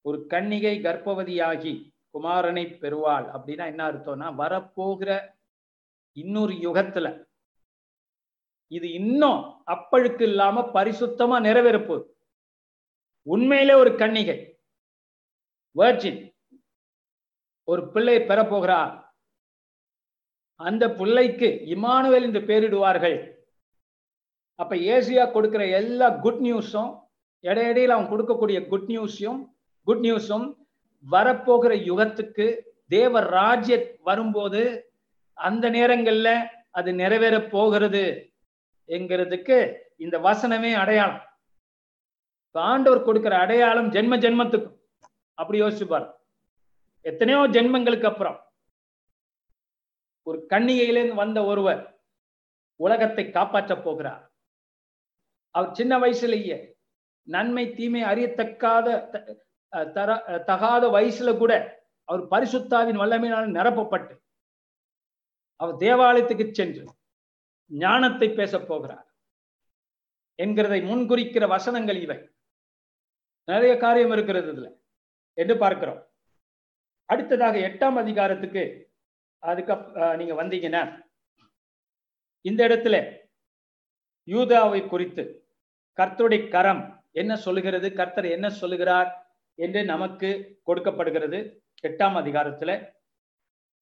[0.00, 3.26] ஒரு கன்னிகை கர்ப்பவதியாகி குமாரனை பெறுவாள்.
[3.34, 5.20] அப்படின்னா என்ன அர்த்தம்னா வரப்போகிற
[6.12, 7.26] இன்னொரு யுகத்துல
[8.68, 12.06] இது இன்னும் அப்பழுக்கு இல்லாம பரிசுத்தமா நிறைவேறப்போகுது
[13.22, 14.36] உண்மையிலே ஒரு கன்னிகை
[15.76, 16.34] வேர்ஜின்
[17.64, 18.92] ஒரு பிள்ளை பெறப்போகிறார்.
[20.56, 23.38] அந்த பிள்ளைக்கு இமானுவேல் என்று பெயரிடுவார்கள்
[24.54, 26.90] அப்ப ஏசியா கொடுக்கிற எல்லா குட் நியூஸும்
[27.40, 29.38] இடையிடையில் அவன் கொடுக்கக்கூடிய குட் நியூஸையும்
[29.86, 30.46] குட் நியூஸும்
[31.10, 34.92] வரப்போகிற யுகத்துக்கு தேவ ராஜ்ய வரும்போது
[35.32, 38.32] அந்த நேரங்கள்ல அது நிறைவேற போகிறது
[38.86, 41.20] என்கிறதுக்கு இந்த வசனமே அடையாளம்.
[42.52, 44.78] ஆண்டவர் கொடுக்கிற அடையாளம் ஜென்ம ஜென்மத்துக்கும்.
[45.34, 46.12] அப்படி யோசிச்சுப்பார்
[47.00, 48.52] எத்தனையோ ஜென்மங்களுக்கு அப்புறம்
[50.22, 52.00] ஒரு கன்னிகையிலிருந்து வந்த ஒருவர்
[52.76, 54.34] உலகத்தை காப்பாற்றப் போகிறார்.
[55.50, 56.72] அவர் சின்ன வயசுலயே
[57.22, 59.44] நன்மை தீமை அறியத்தக்காத த-
[59.94, 60.10] தர
[60.46, 61.52] தகாத வயசுல கூட
[62.08, 64.14] அவர் பரிசுத்தாவின் வல்லமையினால் நிரப்பப்பட்டு
[65.60, 66.84] அவர் தேவாலயத்துக்கு சென்று
[67.70, 69.06] ஞானத்தை பேசப் போகிறார்
[70.38, 72.16] என்கிறதை முன்குறிக்கிற வசனங்கள் இவை.
[73.48, 74.68] நிறைய காரியம் இருக்கிறது இதுல
[75.38, 76.00] என்று பார்க்கிறோம்.
[77.08, 78.62] அடுத்ததாக எட்டாம் அதிகாரத்துக்கு
[79.42, 79.74] அதுக்கு
[80.16, 80.82] நீங்க வந்தீங்கன்னா
[82.44, 82.96] இந்த இடத்துல
[84.28, 85.22] யூதாவை குறித்து
[85.98, 89.10] கர்த்தருடைய கரம் என்ன சொல்லுகிறது கர்த்தர் என்ன சொல்லுகிறார்
[89.64, 90.30] என்று நமக்கு
[90.62, 91.38] கொடுக்கப்படுகிறது.
[91.88, 92.70] எட்டாம் அதிகாரத்துல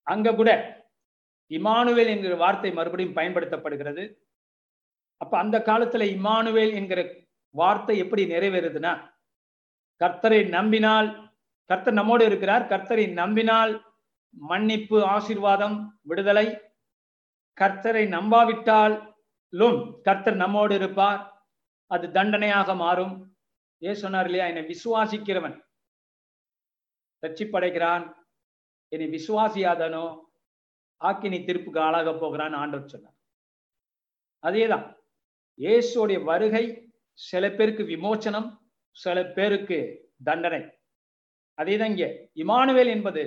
[0.07, 0.51] அங்க கூட
[1.51, 4.05] இமானுவேல் என்கிற வார்த்தை மறுபடியும் பயன்படுத்தப்படுகிறது.
[5.21, 7.01] அப்ப அந்த காலத்துல இமானுவேல் என்கிற
[7.55, 8.93] வார்த்தை எப்படி நிறைவேறுதுன்னா
[10.01, 11.09] கர்த்தரை நம்பினால்
[11.71, 13.73] கர்த்தர் நம்மோடு இருக்கிறார் கர்த்தரை நம்பினால்
[14.51, 16.47] மன்னிப்பு ஆசீர்வாதம் விடுதலை
[17.59, 21.21] கர்த்தரை நம்பாவிட்டாலும் கர்த்தர் நம்மோடு இருப்பார்.
[21.91, 23.14] அது தண்டனையாக மாறும்.
[23.83, 24.47] ஏ சொன்னார் இல்லையா?
[24.51, 25.57] என்னை விசுவாசிக்கிறவன்.
[27.23, 28.05] ரட்சிப்படைகிறான்
[28.93, 30.07] என்னை விசுவாசியாதனோ
[31.01, 33.17] ஆக்கினி திருப்புக்கு ஆளாக போகிறான்னு ஆண்டவர் சொன்னார்.
[34.43, 34.87] அதேதான்.
[35.59, 36.65] இயேசுடைய வருகை
[37.19, 38.49] சில பேருக்கு விமோச்சனம்
[38.97, 39.79] சில பேருக்கு
[40.29, 40.61] தண்டனை.
[41.59, 42.09] அதேதான் இங்கே.
[42.43, 43.23] இமானுவேல் என்பது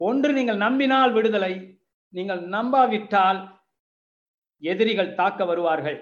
[0.00, 1.54] ஒன்று நீங்கள் நம்பினால் விடுதலை
[2.14, 3.40] நீங்கள் நம்பாவிட்டால்
[4.62, 5.98] எதிரிகள் தாக்க வருவார்கள்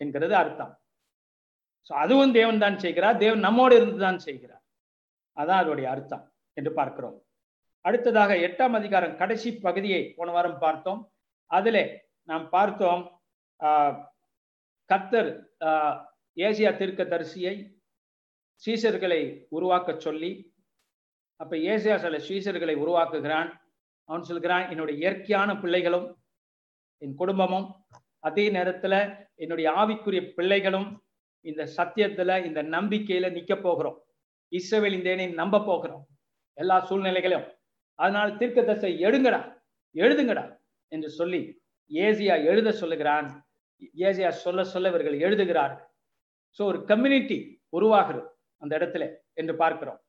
[0.00, 0.72] என்கிறது அர்த்தம்.
[1.90, 4.57] அதுவும் தேவன் தான் செய்கிறார் தேவன் நம்மோடு இருந்து தான் செய்கிறார்.
[5.38, 6.24] அதான் அதோடைய அர்த்தம்
[6.56, 7.16] என்று பார்க்கிறோம்.
[7.84, 11.00] அடுத்ததாக எட்டாம் அதிகாரம் கடைசி பகுதியை போன வாரம் பார்த்தோம்.
[11.50, 11.84] அதிலே
[12.28, 13.02] நாம் பார்த்தோம்
[14.90, 15.30] கத்தர்
[16.36, 17.54] ஏசியா தீர்க்க தரிசியை
[18.62, 19.20] சீசர்களை
[19.56, 20.30] உருவாக்க சொல்லி
[21.40, 23.50] அப்ப ஏசியா சில சீசர்களை உருவாக்குகிறான்.
[24.08, 26.06] அவன் சொல்கிறான் என்னுடைய இயற்கையான பிள்ளைகளும்
[27.02, 27.66] என் குடும்பமும்
[28.28, 28.94] அதே நேரத்துல
[29.42, 30.88] என்னுடைய ஆவிக்குரிய பிள்ளைகளும்
[31.44, 33.98] இந்த சத்தியத்துல இந்த நம்பிக்கையில நிக்க போகிறோம்.
[34.52, 36.04] இஸ்ரவேலின் தேனை நம்ப போகிறோம்.
[36.58, 37.46] எல்லா சூழ்நிலைகளையும்.
[37.98, 39.40] அதனால் திருக்க தசை எடுங்கடா
[39.94, 40.44] எழுதுங்கடா
[40.88, 41.40] என்று சொல்லி
[41.90, 43.28] ஏசியா எழுத சொல்லுகிறான்.
[44.06, 45.86] ஏசியா சொல்ல சொல்ல இவர்கள் எழுதுகிறார்கள்.
[46.58, 48.26] ஸோ ஒரு கம்யூனிட்டி உருவாகிறது
[48.62, 50.00] அந்த இடத்துல என்று பார்க்கிறோம்.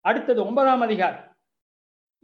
[0.00, 1.26] அடுத்தது ஒன்பதாம் அதிகாரம்.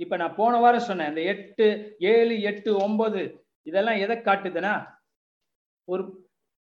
[0.01, 1.67] இப்ப நான் போன வாரம் சொன்னேன் இந்த எட்டு
[2.13, 3.23] ஏழு எட்டு ஒன்பது
[3.63, 4.75] இதெல்லாம் எதை காட்டுதுன்னா
[5.89, 6.03] ஒரு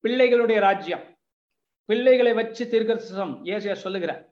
[0.04, 1.04] பிள்ளைகளுடைய ராஜ்யம்.
[1.90, 4.24] பிள்ளைகளை வச்சு தீர்க்கதரிசனம் ஏசியா சொல்லுகிறார்.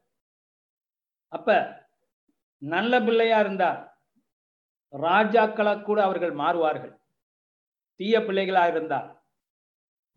[1.31, 1.79] அப்ப
[2.57, 3.97] நல்ல பிள்ளையா இருந்தா
[4.91, 6.95] ராஜாக்களா கூட அவர்கள் மாறுவார்கள்.
[7.95, 9.21] தீய பிள்ளைகளா இருந்தால்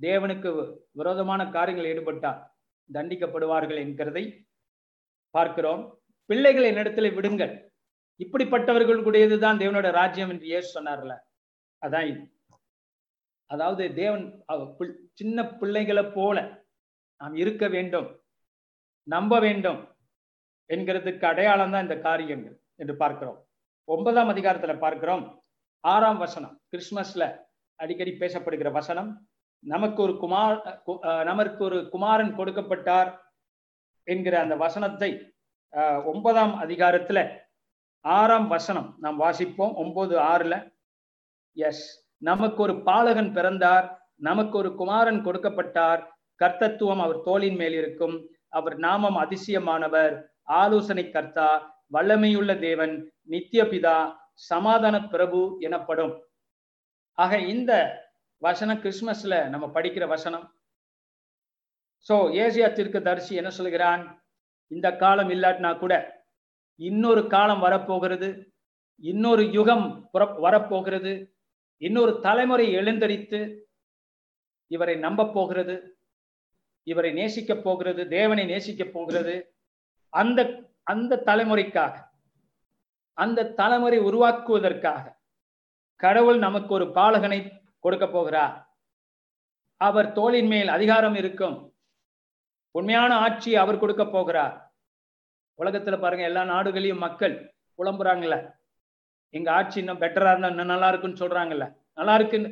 [0.01, 2.51] தேவனுக்கு விரோதமான காரியங்கள் ஈடுபட்டால்
[2.93, 4.47] தண்டிக்கப்படுவார்கள் என்கிறதை
[5.31, 6.03] பார்க்கிறோம்.
[6.25, 7.73] பிள்ளைகளை என்னிடத்துல விடுங்கள்.
[8.19, 11.19] இப்படிப்பட்டவர்களுடையது தான் தேவனோட ராஜ்யம் என்று ஏசு சொன்னார்ல.
[11.87, 12.41] அதான் இது.
[13.47, 14.77] அதாவது தேவன் அவ-
[15.13, 16.65] சின்ன பிள்ளைகளை போல
[17.17, 18.23] நாம் இருக்க வேண்டும்
[19.03, 19.94] நம்ப வேண்டும்.
[20.71, 23.39] என்கிறதுக்கு அடையாளம் தான் இந்த காரியங்கள் என்று பார்க்கிறோம்.
[23.89, 25.25] ஒன்பதாம் அதிகாரத்துல பார்க்கிறோம்.
[25.85, 27.25] ஆறாம் வசனம் கிறிஸ்துமஸ்ல
[27.79, 29.11] அடிக்கடி பேசப்படுகிற வசனம்
[29.65, 30.57] நமக்கு ஒரு குமார்
[31.31, 33.11] நமக்கு ஒரு குமாரன் கொடுக்கப்பட்டார்
[34.07, 35.11] என்கிற அந்த வசனத்தை
[36.13, 37.19] ஒன்பதாம் அதிகாரத்துல
[38.05, 39.75] ஆறாம் வசனம் நாம் வாசிப்போம்.
[39.83, 40.55] ஒன்பது ஆறுல
[41.57, 41.85] எஸ்
[42.23, 43.87] நமக்கு ஒரு பாலகன் பிறந்தார்
[44.29, 46.03] நமக்கு ஒரு குமாரன் கொடுக்கப்பட்டார்
[46.41, 48.17] கர்த்தத்துவம் அவர் தோளின் மேல் இருக்கும்
[48.59, 50.15] அவர் நாமம் அதிசயமானவர்
[50.49, 51.49] ஆலோசனை கர்த்தா
[51.93, 53.97] வல்லமையுள்ள தேவன் நித்திய பிதா
[54.51, 56.15] சமாதான பிரபு எனப்படும்.
[57.19, 57.73] ஆக இந்த
[58.43, 60.45] வசனம் கிறிஸ்துமஸ்ல நம்ம படிக்கிற வசனம்.
[62.07, 64.03] சோ ஏசியா திருக்கு தரிசி என்ன சொல்கிறான்
[64.71, 65.95] இந்த காலம் இல்லாட்டினா கூட
[66.81, 68.29] இன்னொரு காலம் வரப்போகிறது
[69.03, 69.87] இன்னொரு யுகம்
[70.41, 71.13] வரப்போகிறது
[71.83, 73.41] இன்னொரு தலைமுறை எழுந்தரித்து
[74.71, 75.77] இவரை நம்ப போகிறது
[76.87, 79.35] இவரை நேசிக்க போகிறது தேவனை நேசிக்க போகிறது
[80.21, 80.41] அந்த
[80.93, 81.95] அந்த தலைமுறைக்காக
[83.19, 85.05] அந்த தலைமுறை உருவாக்குவதற்காக
[86.03, 87.39] கடவுள் நமக்கு ஒரு பாலகனை
[87.85, 88.55] கொடுக்க போகிறார்.
[89.81, 91.57] அவர் தோளின் மேல் அதிகாரம் இருக்கும்.
[92.79, 94.55] உண்மையான ஆட்சி அவர் கொடுக்க போகிறார்.
[95.59, 97.35] உலகத்துல பாருங்க எல்லா நாடுகளையும் மக்கள்
[97.79, 98.37] புலம்புறாங்கல்ல.
[99.35, 101.67] எங்க ஆட்சி இன்னும் பெட்டரா இருந்தா இன்னும் நல்லா இருக்குன்னு சொல்றாங்கல்ல.
[101.99, 102.51] நல்லா இருக்குன்னு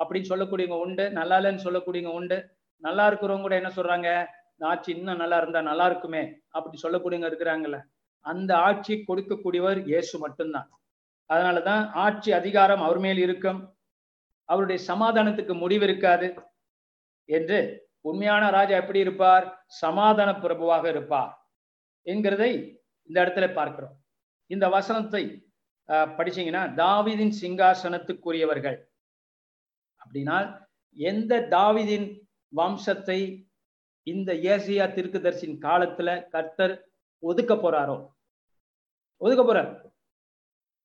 [0.00, 2.38] அப்படின்னு சொல்லக்கூடியவங்க உண்டு நல்லா இல்லைன்னு சொல்லக்கூடியவங்க உண்டு.
[2.86, 4.08] நல்லா இருக்கிறவங்க கூட என்ன சொல்றாங்க?
[4.60, 7.78] இந்த ஆட்சி இன்னும் நல்லா இருந்தா நல்லா இருக்குமே அப்படி சொல்லக்கூடியவங்க இருக்கிறாங்கல்ல.
[8.24, 10.68] அந்த ஆட்சி கொடுக்கக்கூடியவர் இயேசு மட்டும்தான்.
[11.30, 13.60] அதனாலதான் ஆட்சி அதிகாரம் அவர் மேல் இருக்கும்.
[14.48, 16.28] அவருடைய சமாதானத்துக்கு முடிவு இருக்காது.
[17.28, 17.58] என்று
[18.02, 19.46] உண்மையான ராஜா எப்படி இருப்பார்?
[19.80, 21.32] சமாதான பிரபுவாக இருப்பார்.
[22.06, 22.50] என்கிறதை
[23.10, 23.96] இந்த இடத்துல பார்க்கிறோம்.
[24.50, 25.24] இந்த வசனத்தை
[25.88, 28.78] அஹ், படிச்சீங்கன்னா தாவிதின் சிங்காசனத்துக்குரியவர்கள்.
[30.00, 30.36] அப்படின்னா
[30.96, 32.06] எந்த தாவிதின்
[32.52, 33.18] வம்சத்தை
[34.06, 36.88] இந்த ஏசியா திருக்குதர்சின் காலத்துல கர்த்தர்
[37.18, 38.08] ஒதுக்க போறாரோ?
[39.16, 39.90] ஒதுக்க போறார்.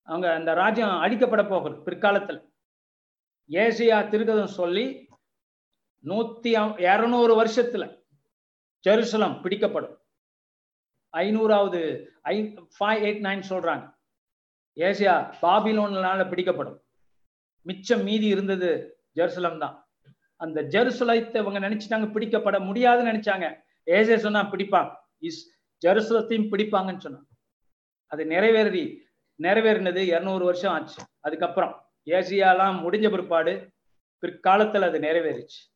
[0.02, 2.52] அவங்க அந்த ராஜ்யம் அழிக்கப்பட போகிறது பிற்காலத்துல.
[3.50, 5.08] ஏசியா திருக்கதம் சொல்லி
[6.04, 8.04] நூத்தி இரநூறு வருஷத்துல
[8.88, 9.98] ஜெருசலம் பிடிக்கப்படும்.
[11.18, 13.86] ஐநூறாவது ஐ ஃபைவ் எயிட் நைன் சொல்றாங்க.
[14.76, 16.80] ஏசியா பாபிலோன்னால பிடிக்கப்படும்.
[17.62, 18.70] மிச்சம் மீதி இருந்தது
[19.16, 19.91] ஜெருசலம் தான்.
[20.42, 23.64] அந்த ஜெருசலத்தை இவங்க நினைச்சிட்டாங்க பிடிக்கப்பட முடியாதுன்னு நினைச்சாங்க.
[23.86, 27.28] ஏசே சொன்னா பிடிப்பான் இஸ் ஜெருசலத்தையும் பிடிப்பாங்கன்னு சொன்னான்.
[28.06, 29.06] அது நிறைவேறி
[29.44, 31.04] நிறைவேறினது இரநூறு வருஷம் ஆச்சு.
[31.20, 33.72] அதுக்கப்புறம் ஏசியாலாம் முடிஞ்ச பிற்பாடு
[34.22, 35.76] பிற்காலத்துல அது நிறைவேறிச்சு.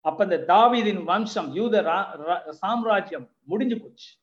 [0.00, 4.14] அப்ப இந்த தாவிதின் வம்சம் யூத ரா- ரா- சாம்ராஜ்யம் முடிஞ்சு போச்சு.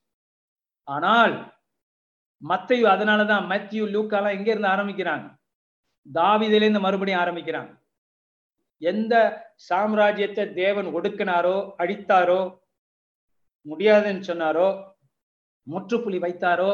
[0.84, 1.54] ஆனால்
[2.49, 5.36] மத்தையும் அதனாலதான் மத்தியூ லூக்காலாம் எங்க இருந்து ஆரம்பிக்கிறாங்க?
[6.13, 7.80] தாவிதிலேருந்து மறுபடியும் ஆரம்பிக்கிறாங்க.
[8.81, 9.13] எந்த
[9.69, 12.41] சாம்ராஜ்யத்தை தேவன் ஒடுக்கினாரோ அழித்தாரோ
[13.65, 14.67] முடியாதுன்னு சொன்னாரோ
[15.67, 16.71] முற்றுப்புள்ளி வைத்தாரோ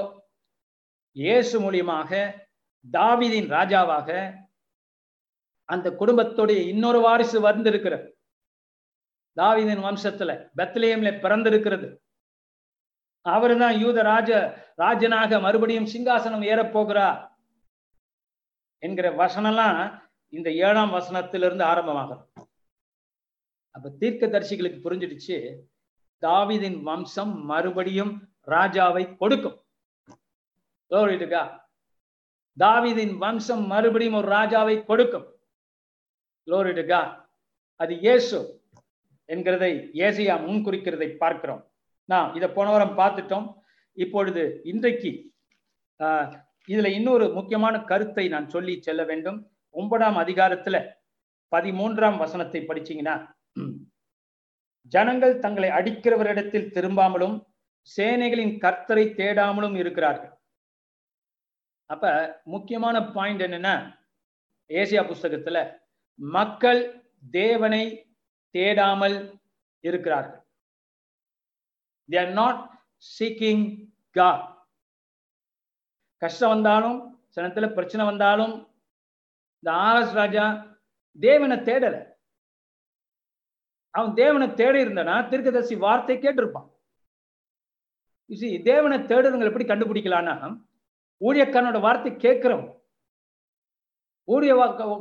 [1.16, 2.12] இயேசு மூலியமாக
[2.86, 4.10] தாவிதின் ராஜாவாக
[5.70, 8.06] அந்த குடும்பத்துடைய இன்னொரு வாரிசு வந்திருக்கிறது.
[9.38, 11.88] தாவிதின் வம்சத்துல பெத்லேயம்ல பிறந்திருக்கிறது.
[13.26, 14.30] அவர்தான் யூத ராஜ
[14.78, 17.20] ராஜனாக மறுபடியும் சிங்காசனம் ஏறப்போகிறார்.
[18.84, 19.82] என்கிற வசனம்லாம்
[20.30, 22.24] இந்த ஏழாம் வசனத்திலிருந்து ஆரம்பமாகும்.
[23.72, 25.66] அப்ப தீர்க்க தரிசிகளுக்கு புரிஞ்சிடுச்சு
[26.24, 28.14] தாவிதின் வம்சம் மறுபடியும்
[28.48, 29.58] ராஜாவை கொடுக்கும்.
[30.92, 31.30] Glory
[32.58, 35.28] தாவிதின் வம்சம் மறுபடியும் ஒரு ராஜாவை கொடுக்கும்.
[36.48, 37.02] லோரிடுகா
[37.76, 38.38] அது இயேசு
[39.30, 41.64] என்கிறதை ஏசியா முன்குறிக்கிறதை பார்க்கிறோம்.
[42.06, 43.48] நான் இதை போன வாரம் பார்த்துட்டோம்.
[43.94, 45.12] இப்பொழுது இன்றைக்கு
[46.00, 46.34] ஆஹ்,
[46.68, 49.57] இதுல இன்னொரு முக்கியமான கருத்தை நான் சொல்லி செல்ல வேண்டும்.
[49.80, 50.78] ஒன்பதாம் அதிகாரத்துல
[51.52, 53.16] பதிமூன்றாம் வசனத்தை படிச்சீங்கன்னா
[54.84, 57.36] ஜனங்கள் தங்களை அடிக்கிறவரிடத்தில் திரும்பாமலும்
[57.98, 60.34] சேனைகளின் கர்த்தரை தேடாமலும் இருக்கிறார்கள்.
[61.86, 62.06] அப்ப
[62.44, 63.76] முக்கியமான பாயிண்ட் என்னன்னா
[64.70, 65.58] ஏசியா புஸ்தகத்துல
[66.20, 66.82] மக்கள்
[67.32, 67.84] தேவனை
[68.56, 69.18] தேடாமல்
[69.80, 70.42] இருக்கிறார்கள்.
[72.10, 72.62] They are not
[73.20, 73.66] seeking
[74.16, 74.40] God.
[76.22, 77.00] கஷ்டம் வந்தாலும்
[77.34, 78.54] சில பிரச்சனை வந்தாலும்
[79.60, 80.46] இந்த ஆர்எஸ் ராஜா
[81.20, 82.06] தேவனை தேடல.
[83.90, 85.30] அவன் தேவனை தேடி இருந்தானா?
[85.30, 86.70] தீர்க்கதரிசி வார்த்தை கேட்டிருப்பான்.
[88.30, 90.66] இசி தேவனை தேடுறவங்க எப்படி கண்டுபிடிக்கலான்னா
[91.22, 92.76] ஊழியக்காரனோட வார்த்தை கேட்கிறவன்.
[94.28, 94.54] ஊழிய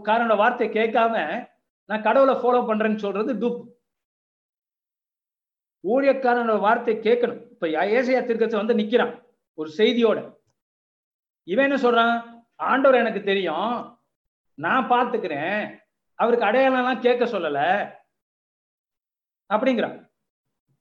[0.08, 1.14] காரனோட வார்த்தை கேட்காம
[1.84, 3.60] நான் கடவுளை ஃபாலோ பண்றேன்னு சொல்றது டூப்
[5.88, 7.50] ஊழியக்காரனோட வார்த்தை கேட்கணும்.
[7.50, 9.22] இப்ப ஏசையா திருக்கத்தை வந்து நிக்கிறான்
[9.54, 10.18] ஒரு செய்தியோட.
[11.44, 12.44] இவன் என்ன சொல்றான்?
[12.56, 13.95] ஆண்டவர் எனக்கு தெரியும்.
[14.64, 15.62] நான் பார்த்துக்கிறேன்
[16.18, 17.60] அவருக்கு அடையாளம்லாம் கேட்க சொல்லல.
[19.50, 19.98] அப்படிங்கிறான்.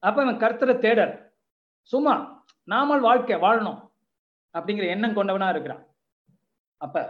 [0.03, 1.13] அப்ப அவன் கர்த்தரை தேடல்.
[1.91, 2.13] சும்மா
[2.73, 3.79] நாமல் வாழ்க்கை வாழணும்
[4.55, 5.83] அப்படிங்கிற எண்ணம் கொண்டவனா இருக்கிறான்.
[6.81, 7.03] அப்ப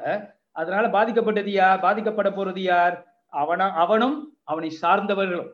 [0.60, 1.84] அதனால பாதிக்கப்பட்டது யார்?
[1.86, 2.96] பாதிக்கப்பட போறது யார்?
[3.42, 5.52] அவன அவனும் அவனை சார்ந்தவர்களும்.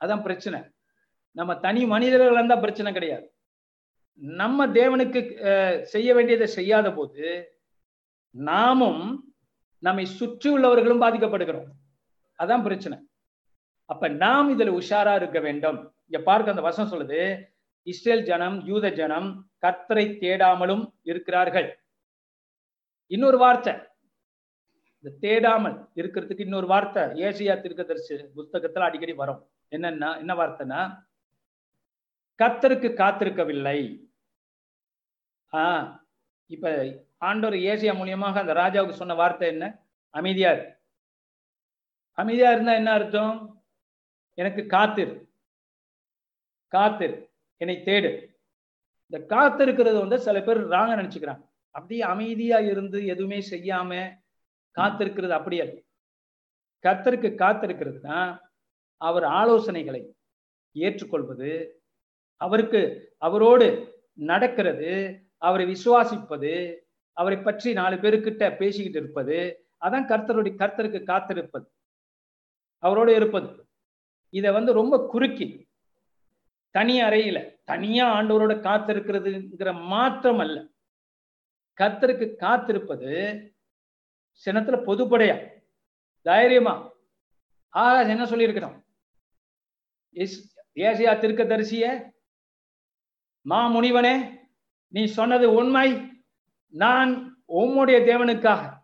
[0.00, 0.60] அதான் பிரச்சனை.
[1.36, 3.26] நம்ம தனி மனிதர்கள் இருந்தா பிரச்சனை கிடையாது.
[4.42, 5.20] நம்ம தேவனுக்கு
[5.92, 7.24] செய்ய வேண்டியதை செய்யாத போது
[8.34, 9.02] நாமும்
[9.78, 11.68] நம்மை சுற்றி உள்ளவர்களும் பாதிக்கப்படுகிறோம்.
[12.38, 12.98] அதான் பிரச்சனை.
[13.84, 15.94] அப்ப நாம் இதுல உஷாரா இருக்க வேண்டும்.
[16.06, 17.44] இங்க பார்க்க அந்த வசனம் சொல்லுது
[17.82, 21.68] இஸ்ரேல் ஜனம் யூத ஜனம் கர்த்தரை தேடாமலும் இருக்கிறார்கள்.
[23.06, 23.74] இன்னொரு வார்த்தை
[25.00, 29.50] இந்த தேடாமல் இருக்கிறதுக்கு இன்னொரு வார்த்தை ஏசியா திருக்கதரிசி புஸ்தகத்துல அடிக்கடி வரும்.
[29.70, 31.04] என்னன்னா என்ன வார்த்தைன்னா
[32.38, 34.08] கர்த்தருக்கு காத்திருக்கவில்லை.
[35.52, 36.00] ஆஹ்
[36.46, 36.72] இப்ப
[37.16, 39.86] ஆண்டவர் ஏசியா மூலியமாக அந்த ராஜாவுக்கு சொன்ன வார்த்தை என்ன?
[40.10, 40.76] அமைதியா இரு.
[42.12, 43.64] அமைதியா இருந்தா என்ன அர்த்தம்?
[44.34, 45.28] எனக்கு காத்திரு.
[46.66, 47.30] காத்திரு.
[47.56, 48.34] என்னை தேடு.
[49.06, 51.48] இந்த காத்திருக்கிறது வந்து சில பேர் ராங்க நினைச்சுக்கிறாங்க.
[51.70, 54.18] அப்படியே அமைதியா இருந்து எதுவுமே செய்யாம
[54.74, 55.84] காத்திருக்கிறது அப்படியே
[56.82, 58.38] கத்தருக்கு காத்திருக்கிறதுனா
[58.96, 60.12] அவர் ஆலோசனைகளை
[60.72, 61.82] ஏற்றுக்கொள்வது
[62.36, 66.76] அவருக்கு அவரோடு நடக்கிறது அவரை விசுவாசிப்பது
[67.16, 69.36] அவரை பற்றி நாலு பேருக்கிட்ட பேசிக்கிட்டு இருப்பது
[69.84, 71.66] அதான் கர்த்தருடைய கர்த்தருக்கு காத்திருப்பது.
[72.82, 73.48] அவரோடு இருப்பது.
[74.34, 75.46] இதை வந்து ரொம்ப குறுக்கி
[76.74, 80.56] தனி அறையில தனியா ஆண்டவரோட காத்திருக்கிறதுங்கிற மாற்றம் அல்ல
[81.78, 83.12] கர்த்தருக்கு காத்திருப்பது
[84.44, 85.36] சினத்துல பொதுப்படையா
[86.26, 86.74] தைரியமா.
[87.74, 88.76] ஆகாஷ் என்ன சொல்லியிருக்கிறோம்
[90.16, 90.36] இஸ்
[90.86, 91.86] ஏசியா திருக்கதரிசிய
[93.46, 94.14] மா முனிவனே
[94.94, 95.88] நீ சொன்னது உண்மை.
[96.76, 98.78] நான் உம்முடைய தேவனுக்காக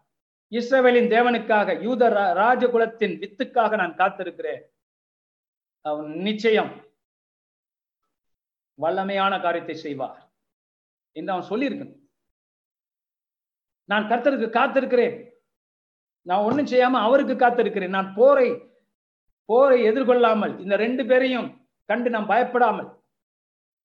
[0.50, 4.61] இஸ்ரவேலின் தேவனுக்காக யூத ரா- ராஜகுலத்தின் வித்துக்காக நான் காத்திருக்கிறேன்.
[5.81, 6.85] அவன் நிச்சயம்
[8.83, 10.33] வல்லமையான காரியத்தை செய்வார்.
[11.12, 12.00] என்று அவன் சொல்லியிருக்கணும்.
[13.85, 15.31] நான் கர்த்தருக்கு காத்திருக்கிறேன்.
[16.20, 17.88] நான் ஒண்ணும் செய்யாம அவருக்கு காத்திருக்கிறேன்.
[17.88, 18.76] நான் போரை
[19.44, 23.00] போரை எதிர்கொள்ளாமல் இந்த ரெண்டு பேரையும் கண்டு நான் பயப்படாமல்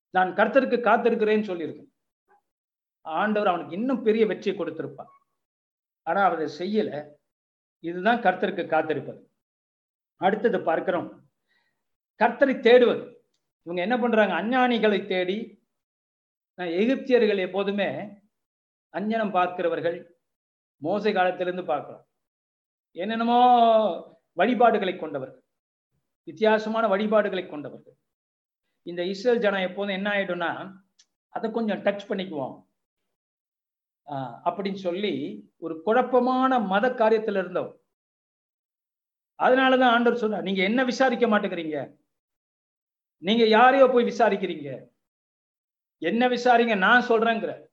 [0.09, 1.95] நான் கர்த்தருக்கு காத்திருக்கிறேன்னு சொல்லியிருக்கேன்.
[3.01, 5.11] ஆண்டவர் அவனுக்கு இன்னும் பெரிய வெற்றியை கொடுத்திருப்பார்.
[6.03, 7.15] ஆனா அவரை செய்யலை செய்யல.
[7.79, 9.29] இதுதான் கர்த்தருக்கு காத்திருப்பது.
[10.15, 11.29] அடுத்தது பார்க்கிறோம்.
[12.19, 13.15] கர்த்தரை தேடுவது.
[13.63, 14.33] இவங்க என்ன பண்றாங்க?
[14.41, 15.65] அஞ்ஞானிகளை தேடி
[16.55, 17.89] நான் எகிப்தியர்கள் எப்போதுமே
[18.93, 19.97] அஞ்ஞனம் பார்க்கிறவர்கள்
[20.83, 22.05] மோசை காலத்திலிருந்து பார்க்கிறோம்
[22.91, 23.39] என்னென்னமோ
[24.33, 25.43] வழிபாடுகளை கொண்டவர்கள்
[26.23, 27.95] வித்தியாசமான வழிபாடுகளை கொண்டவர்கள்.
[28.83, 30.79] இந்த இஸ்ரேல் ஜனம் எப்போதும் என்ன ஆயிடும்னா
[31.29, 32.66] அதை கொஞ்சம் டச் பண்ணிக்குவோம்.
[34.07, 35.13] அப்படின்னு சொல்லி
[35.57, 37.75] ஒரு குழப்பமான மத காரியத்துல இருந்தவர்
[39.39, 41.95] அதனாலதான் ஆண்டவர் சொன்னார் நீங்க என்ன விசாரிக்க மாட்டேங்கிறீங்க?
[43.17, 44.87] நீங்க யாரையோ போய் விசாரிக்கிறீங்க?
[45.97, 46.77] என்ன விசாரிங்க?
[46.77, 47.65] நான் சொல்றேங்கிற.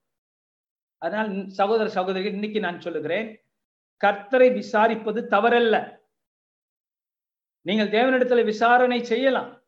[0.99, 3.43] அதனால் சகோதர சகோதரிகள் இன்னைக்கு நான் சொல்லுகிறேன்
[4.05, 6.03] கர்த்தரை விசாரிப்பது தவறல்ல.
[7.63, 9.63] நீங்கள் தேவனிடத்துல விசாரணை செய்யலாம்.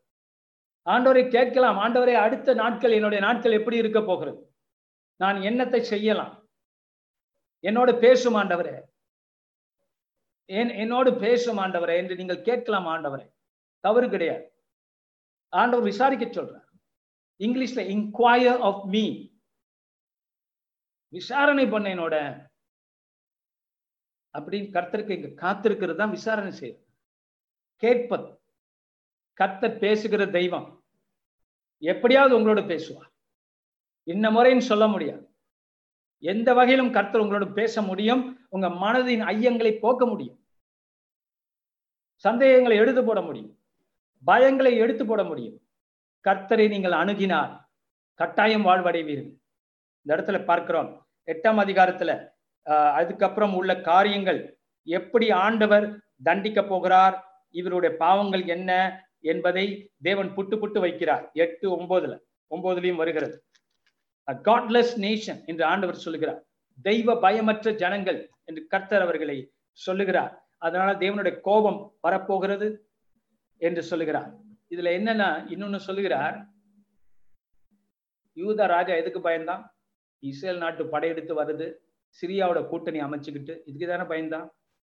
[0.85, 4.55] ஆண்டவரை கேட்கலாம் ஆண்டவரை அடுத்த நாட்கள் என்னுடைய நாட்கள் எப்படி இருக்க போகிறது?
[5.17, 6.46] நான் என்னத்தை செய்யலாம்?
[7.67, 8.77] என்னோடு பேசும் ஆண்டவரே.
[10.45, 13.27] என் என்னோடு பேசும் ஆண்டவரே என்று நீங்கள் கேட்கலாம் ஆண்டவரே.
[13.81, 14.45] தவறு கிடையாது.
[15.49, 16.69] ஆண்டவர் விசாரிக்க சொல்றார்.
[17.39, 19.05] இங்கிலீஷ்ல இன்கொயர் ஆஃப் மீ
[21.09, 22.17] விசாரணை பண்ண என்னோட
[24.39, 26.85] அப்படின்னு கர்த்தருக்கு இங்க காத்திருக்கிறது தான் விசாரணை செய்யுது
[27.77, 28.41] கேட்பது.
[29.33, 30.69] கர்த்தர் பேசுகிற தெய்வம்.
[31.79, 33.13] எப்படியாவது உங்களோட பேசுவார்.
[34.03, 35.26] இன்ன முறைன்னு சொல்ல முடியாது.
[36.19, 38.47] எந்த வகையிலும் கர்த்தர் உங்களோட பேச முடியும்.
[38.49, 40.45] உங்க மனதின் ஐயங்களை போக்க முடியும்.
[42.15, 43.59] சந்தேகங்களை எடுத்து போட முடியும்.
[44.27, 45.61] பயங்களை எடுத்து போட முடியும்.
[46.29, 47.61] கர்த்தரை நீங்கள் அணுகினால்
[48.15, 49.39] கட்டாயம் வாழ்வடைவீர்கள்.
[50.03, 51.07] இந்த இடத்துல பார்க்கிறோம்.
[51.27, 52.29] எட்டாம் அதிகாரத்துல
[52.65, 57.45] ஆஹ் அதுக்கப்புறம் உள்ள காரியங்கள் எப்படி ஆண்டவர் தண்டிக்க போகிறார்?
[57.51, 61.33] இவருடைய பாவங்கள் என்ன என்பதை தேவன் புட்டு புட்டு வைக்கிறார்.
[61.33, 62.19] எட்டு ஒன்பதுல
[62.51, 63.45] ஒன்பதுலயும் வருகிறது.
[64.35, 66.47] காட்லெஸ் நேஷன் என்று ஆண்டவர் சொல்லுகிறார்.
[66.83, 70.49] தெய்வ பயமற்ற ஜனங்கள் என்று கர்த்தர் அவர்களை சொல்லுகிறார்.
[70.59, 72.89] அதனால தேவனுடைய கோபம் வரப்போகிறது
[73.57, 74.35] என்று சொல்லுகிறார்.
[74.71, 76.47] இதுல என்னன்னா இன்னொன்னு சொல்லுகிறார்.
[78.37, 79.63] யூதா ராஜா எதுக்கு பயந்தான்?
[80.19, 81.75] இஸ்ரேல் நாட்டு படையெடுத்து வருது.
[82.23, 84.49] சிரியாவோட கூட்டணி அமைச்சுக்கிட்டு இதுக்கு தானே பயந்தான்?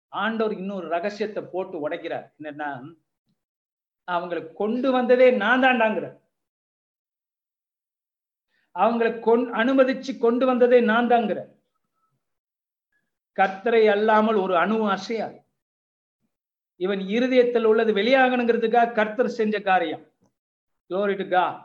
[0.07, 2.27] ஆண்டவர் இன்னொரு ரகசியத்தை போட்டு உடைக்கிறார்.
[2.41, 2.93] என்னன்னா
[4.11, 6.17] அவங்களை கொண்டு வந்ததே நான் தாண்டாங்கிற
[8.77, 11.45] அவங்களை கொண் அனுமதிச்சு கொண்டு வந்ததே நான் தாங்கிற
[13.35, 15.45] கர்த்தரை அல்லாமல் ஒரு அணு அசையாது
[16.79, 20.03] இவன் இருதயத்தில் உள்ளது வெளியாகணுங்கிறதுக்காக கர்த்தர் செஞ்ச காரியம்.
[20.89, 21.61] Glory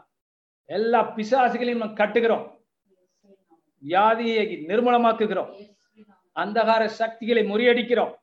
[0.65, 2.47] எல்லா பிசாசுகளையும் நம்ம கட்டுகிறோம்.
[3.87, 5.51] வியாதியை நிர்மூலமாக்குகிறோம்.
[6.35, 8.15] அந்தகார சக்திகளை முறியடிக்கிறோம்.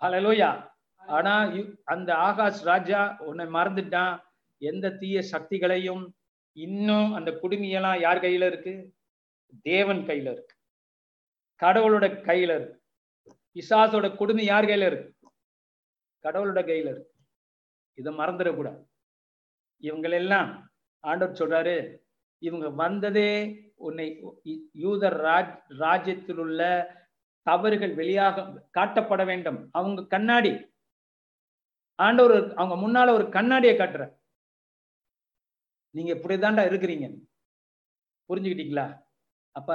[0.00, 1.52] அலலோயா ஆனா
[1.84, 4.20] அந்த ஆகாஷ் ராஜா உன்னை மறந்துட்டான்.
[4.58, 6.14] எந்த தீய சக்திகளையும்
[6.52, 8.94] இன்னும் அந்த குடுமியெல்லாம் யார் கையில இருக்கு?
[9.62, 10.56] தேவன் கையில இருக்கு.
[11.62, 12.82] கடவுளோட கையில இருக்கு.
[13.54, 15.28] பிசாசோட குடுமி யார் கையில இருக்கு?
[16.22, 17.14] கடவுளோட கையில இருக்கு.
[17.94, 18.84] இதை மறந்துடக்கூடாது.
[19.82, 20.62] இவங்களெல்லாம்
[21.00, 21.98] ஆண்டவர் சொல்றாரு
[22.38, 23.30] இவங்க வந்ததே
[23.74, 24.24] உன்னை
[24.72, 26.60] யூதர் ராஜ் ராஜ்யத்தில் உள்ள
[27.42, 29.68] தவறுகள் வெளியாக காட்டப்பட வேண்டும்.
[29.72, 30.74] அவங்க கண்ணாடி.
[31.94, 34.19] ஆண்டவர் அவங்க முன்னால ஒரு கண்ணாடியை காட்டுற
[35.94, 37.06] நீங்க இப்படிதான்டா இருக்கிறீங்க.
[38.28, 38.86] புரிஞ்சுக்கிட்டீங்களா?
[39.56, 39.70] அப்ப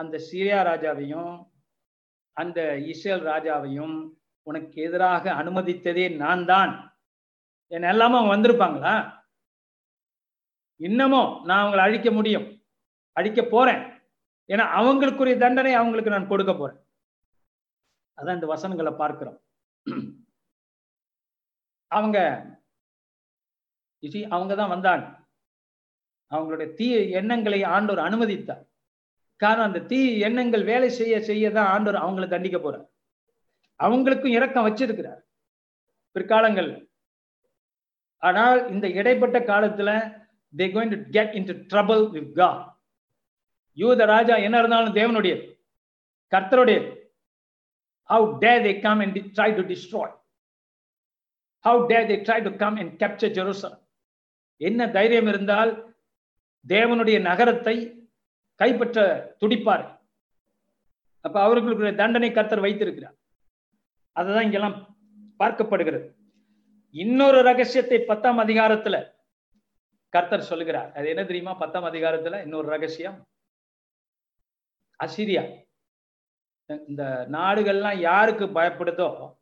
[0.00, 1.34] அந்த சீரியா ராஜாவையும்
[2.36, 2.60] அந்த
[2.92, 3.96] இஸ்ரேல் ராஜாவையும்
[4.48, 6.72] உனக்கு எதிராக அனுமதித்ததே நான் தான்
[7.74, 8.94] என்ன எல்லாமே அவங்க வந்திருப்பாங்களா?
[10.80, 12.46] இன்னமும் நான் அவங்களை அழிக்க முடியும்.
[13.18, 13.82] அழிக்க போறேன்.
[14.52, 16.80] ஏன்னா அவங்களுக்குரிய தண்டனை அவங்களுக்கு நான் கொடுக்க போறேன்.
[18.18, 19.38] அதான் இந்த வசனங்களை பார்க்கிறோம்.
[21.96, 22.18] அவங்க
[24.36, 25.04] அவங்க தான் வந்தாங்க.
[26.30, 28.64] அவங்களுடைய தீய எண்ணங்களை ஆண்டோர் அனுமதித்தார்.
[29.40, 32.86] காரணம் அந்த தீய எண்ணங்கள் வேலை செய்ய செய்ய தான் ஆண்டோர் அவங்களை தண்டிக்க போறார்.
[33.80, 35.20] அவங்களுக்கும் இரக்கம் வச்சிருக்கிறார்.
[36.16, 36.70] பிற்காலங்கள்.
[38.22, 39.90] ஆனால் இந்த இடைப்பட்ட காலத்துல
[40.54, 42.58] they going to get into trouble with God.
[43.78, 45.34] யூத ராஜா என்ன இருந்தாலும் தேவனுடைய
[46.32, 46.78] கர்த்தருடைய
[48.10, 50.14] how dare they come and try to destroy
[51.64, 53.82] how dare they try to come and capture Jerusalem
[54.60, 55.72] என்ன தைரியம் இருந்தால்
[56.68, 58.08] தேவனுடைய நகரத்தை
[58.54, 59.98] கைப்பற்ற துடிப்பார்.
[61.20, 63.14] அப்ப அவர்களுக்கு தண்டனை கர்த்தர் வைத்திருக்கிறார்.
[64.12, 64.96] அதுதான் இங்கெல்லாம்
[65.38, 66.14] பார்க்கப்படுகிறது.
[66.90, 69.14] இன்னொரு ரகசியத்தை பத்தாம் அதிகாரத்துல
[70.08, 70.92] கர்த்தர் சொல்லுகிறார்.
[70.92, 71.54] அது என்ன தெரியுமா?
[71.54, 73.26] பத்தாம் அதிகாரத்துல இன்னொரு ரகசியம்.
[75.04, 75.64] அசிரியா.
[76.86, 79.34] இந்த நாடுகள்லாம் யாருக்கு பயப்படுதோ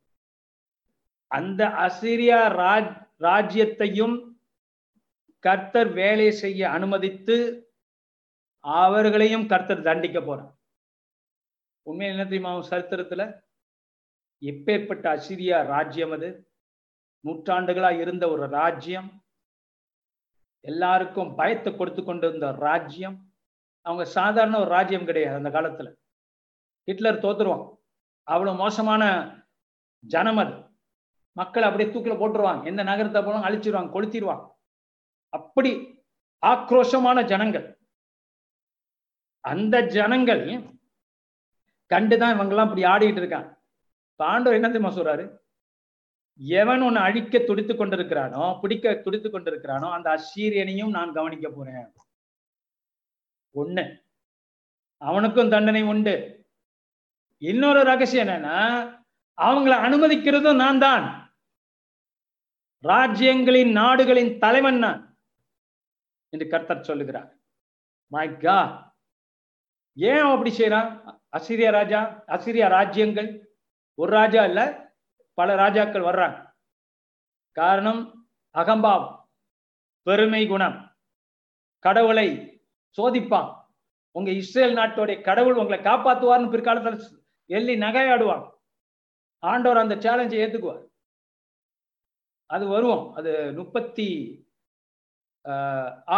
[1.26, 4.33] அந்த அசிரியா ராஜ் ராஜ்யத்தையும்
[5.44, 7.36] கர்த்தர் வேலை செய்ய அனுமதித்து
[8.58, 10.54] அவர்களையும் கர்த்தர் தண்டிக்க போறார்.
[11.82, 12.54] உண்மையில் என்ன தெரியுமா?
[12.54, 13.42] அவன் சரித்திரத்துல
[14.42, 16.50] எப்பேற்பட்ட அசிரியா ராஜ்யம் அது?
[17.26, 19.24] நூற்றாண்டுகளா இருந்த ஒரு ராஜ்யம்.
[20.60, 23.32] எல்லாருக்கும் பயத்தை கொடுத்து கொண்டிருந்த ராஜ்யம்.
[23.80, 25.94] அவங்க சாதாரண ஒரு ராஜ்யம் கிடையாது அந்த காலத்துல.
[26.84, 27.76] ஹிட்லர் தோத்துருவான்.
[28.22, 29.04] அவ்வளவு மோசமான
[29.98, 30.54] ஜனம் அது.
[31.32, 32.64] மக்கள் அப்படியே தூக்கில போட்டுருவாங்க.
[32.64, 34.52] எந்த நகரத்தை போனாலும் அழிச்சிருவாங்க கொளுத்திடுவாங்க
[35.36, 35.70] அப்படி
[36.42, 37.66] ஆக்ரோஷமான ஜனங்கள்.
[39.44, 40.44] அந்த ஜனங்கள்
[41.90, 43.48] கண்டுதான் இவங்கெல்லாம் இப்படி ஆடிட்டு இருக்கான்
[44.20, 45.24] பாண்டவர் என்ன தெரியுமா சொல்றாரு?
[46.60, 51.86] எவன் உன்னை அழிக்க துடித்து கொண்டிருக்கிறானோ பிடிக்க துடித்து கொண்டிருக்கிறானோ அந்த அசீரியனையும் நான் கவனிக்க போறேன்.
[53.54, 53.84] ஒண்ணு
[55.02, 56.14] அவனுக்கும் தண்டனை உண்டு.
[57.38, 58.58] இன்னொரு ரகசியம் என்னன்னா
[59.38, 61.04] அவங்களை அனுமதிக்கிறதும் நான் தான்
[62.84, 65.00] ராஜ்யங்களின் நாடுகளின் தலைவன் நான்.
[66.34, 67.30] என்று கர்த்தர் சொல்லுகிறார்.
[68.12, 68.58] மை கா
[69.96, 70.90] ஏன் அப்படி செய்யறான்
[71.36, 72.00] அசிரியா ராஜா
[72.34, 73.30] அசிரியா ராஜ்யங்கள்
[73.98, 74.60] ஒரு ராஜா இல்ல
[75.38, 76.38] பல ராஜாக்கள் வர்றாங்க.
[77.56, 78.02] காரணம்
[78.54, 79.18] அகம்பாவம்
[80.06, 80.78] பெருமை குணம்
[81.84, 82.28] கடவுளை
[82.96, 83.50] சோதிப்பான்.
[84.16, 88.44] உங்க இஸ்ரேல் நாட்டோடைய கடவுள் உங்களை காப்பாத்துவார்னு பிற்காலத்தில் எள்ளி நகையாடுவான்.
[89.42, 90.84] ஆண்டவர் அந்த சேலஞ்சை ஏத்துக்குவார்.
[92.46, 93.04] அது வருவோம்.
[93.18, 94.08] அது முப்பத்தி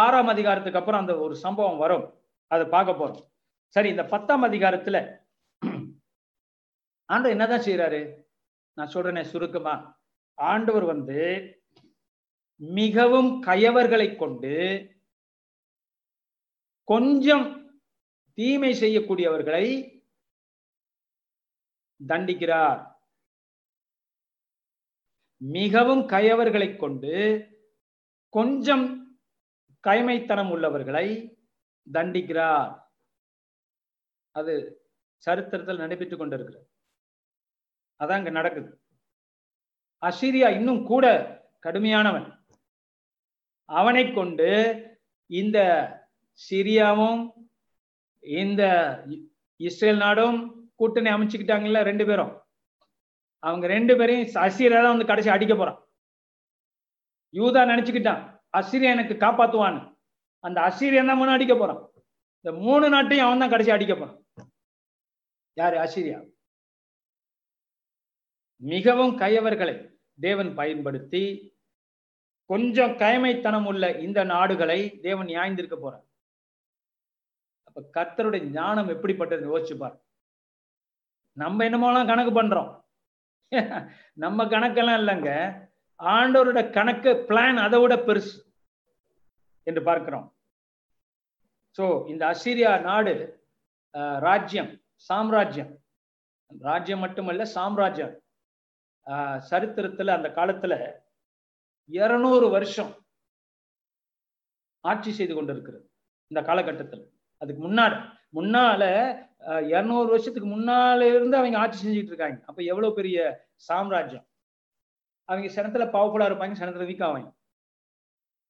[0.01, 2.05] ஆறாம் அதிகாரத்துக்கு அப்புறம் அந்த ஒரு சம்பவம் வரும்.
[2.47, 3.23] அதை பார்க்க போறோம்.
[3.75, 4.97] சரி இந்த பத்தாம் அதிகாரத்துல
[7.09, 8.01] ஆண்டவர் என்னதான் செய்யறாரு
[8.73, 9.75] நான் சொல்றேனே சுருக்கமா.
[10.33, 11.19] ஆண்டவர் வந்து
[12.61, 14.55] மிகவும் கயவர்களை கொண்டு
[16.83, 17.45] கொஞ்சம்
[18.33, 19.65] தீமை செய்யக்கூடியவர்களை
[22.07, 22.81] தண்டிக்கிறார்.
[25.37, 27.15] மிகவும் கயவர்களை கொண்டு
[28.29, 29.06] கொஞ்சம்
[29.87, 31.37] கைமைத்தனம் உள்ளவர்களை
[31.93, 32.71] தண்டிக்கிறார்.
[34.31, 34.81] அது
[35.17, 36.65] சரித்திரத்தில் நடைபெற்றுக் கொண்டிருக்கிறது.
[38.03, 38.81] அதான் இங்க நடக்குது.
[40.01, 41.05] அசிரியா இன்னும் கூட
[41.65, 42.27] கடுமையானவன்.
[43.65, 44.49] அவனை கொண்டு
[45.25, 45.57] இந்த
[46.49, 47.21] சிரியாவும்
[48.21, 48.63] இந்த
[49.55, 50.37] இஸ்ரேல் நாடும்
[50.75, 52.33] கூட்டணி அமைச்சுக்கிட்டாங்கல்ல ரெண்டு பேரும்.
[53.39, 55.79] அவங்க ரெண்டு பேரையும் அசிரியா தான் வந்து கடைசி அடிக்க போறான்.
[57.33, 58.36] யூதா நினைச்சுக்கிட்டான்.
[58.53, 59.81] அசிரியா எனக்கு காப்பாத்துவான்னு
[60.39, 61.81] அந்த அசிரியன் தான் அடிக்க போறான்.
[62.45, 64.17] இந்த மூணு நாட்டையும் அவன் தான் கடைசி அடிக்க போறான்.
[65.53, 65.77] யாரு?
[65.77, 66.19] அசிரியா.
[68.61, 71.23] மிகவும் கயவர்களை தேவன் பயன்படுத்தி
[72.49, 76.05] கொஞ்சம் கயமைத்தனம் உள்ள இந்த நாடுகளை தேவன் நியாய்ந்திருக்க போறார்.
[77.63, 79.97] அப்ப கர்த்தருடைய ஞானம் எப்படிப்பட்டது யோசிச்சுப்பார்
[81.37, 82.69] நம்ம என்னமோலாம் கணக்கு பண்றோம்.
[84.13, 85.31] நம்ம கணக்கெல்லாம் இல்லைங்க.
[85.99, 88.35] ஆண்டவரோட கணக்கு பிளான் அதை விட பெருசு
[89.67, 90.27] என்று பார்க்கிறோம்.
[91.77, 93.13] ஸோ இந்த அசிரியா நாடு
[94.27, 94.71] ராஜ்யம்
[95.09, 95.71] சாம்ராஜ்யம்.
[96.51, 98.13] ராஜ்யம் மட்டுமல்ல சாம்ராஜ்யம்.
[99.49, 100.73] சரித்திரத்துல அந்த காலத்துல
[101.89, 102.93] இருநூறு வருஷம்
[104.83, 105.85] ஆட்சி செய்து கொண்டிருக்கிறது
[106.31, 107.03] இந்த காலகட்டத்தில்.
[107.41, 107.97] அதுக்கு முன்னாடி
[108.37, 108.83] முன்னால
[109.73, 112.39] இருநூறு வருஷத்துக்கு முன்னால இருந்து அவங்க ஆட்சி செஞ்சுட்டு இருக்காங்க.
[112.49, 113.17] அப்ப எவ்வளவு பெரிய
[113.69, 114.26] சாம்ராஜ்யம்?
[115.29, 117.29] அவங்க சனத்துல பவர்ஃபுல்லா இருப்பாங்க சனத்துல வீக் ஆவாங்க.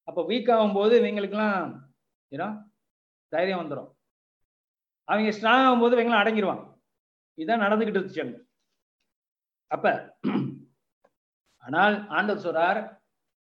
[0.07, 1.69] அப்போ வீக் ஆகும்போது இவங்களுக்குலாம்
[2.31, 2.47] ஏன்னா
[3.33, 3.89] தைரியம் வந்துடும்
[5.07, 6.63] அவங்க ஸ்ட்ராங் ஆகும்போது இவங்களாம் அடங்கிடுவாங்க
[7.37, 8.25] இதான் நடந்துகிட்டு இருந்துச்சு
[9.71, 9.87] அப்ப
[11.63, 12.79] ஆனால் ஆண்டவர் சொல்றார்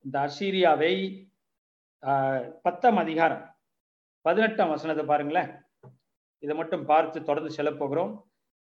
[0.05, 0.93] இந்த அசீரியாவை
[2.65, 3.43] பத்தாம் அதிகாரம்
[4.26, 5.49] பதினெட்டாம் வசனத்தை பாருங்களேன்.
[6.43, 8.11] இதை மட்டும் பார்த்து தொடர்ந்து செல்ல போகிறோம்.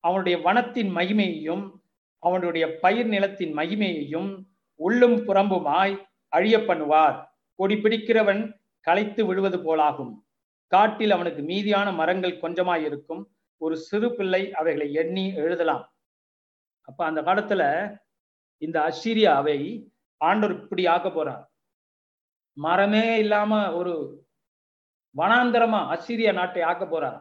[0.05, 1.65] அவனுடைய வனத்தின் மகிமையையும்
[2.21, 4.31] அவனுடைய பயிர் நிலத்தின் மகிமையையும்
[4.75, 5.95] உள்ளும் புறம்புமாய்
[6.29, 7.17] அழிய பண்ணுவார்.
[7.55, 8.43] கொடி பிடிக்கிறவன்
[8.81, 10.13] களைத்து விழுவது போலாகும்.
[10.67, 13.23] காட்டில் அவனுக்கு மீதியான மரங்கள் கொஞ்சமாய் இருக்கும்
[13.57, 15.85] ஒரு சிறு பிள்ளை அவைகளை எண்ணி எழுதலாம்.
[16.89, 17.63] அப்ப அந்த காலத்துல
[18.59, 19.59] இந்த அசிரியாவை
[20.17, 21.45] ஆண்டவர் இப்படி ஆக்க போறார்.
[22.57, 23.95] மரமே இல்லாம ஒரு
[25.17, 27.21] வனாந்தரமா அசிரியா நாட்டை ஆக்க போறார்.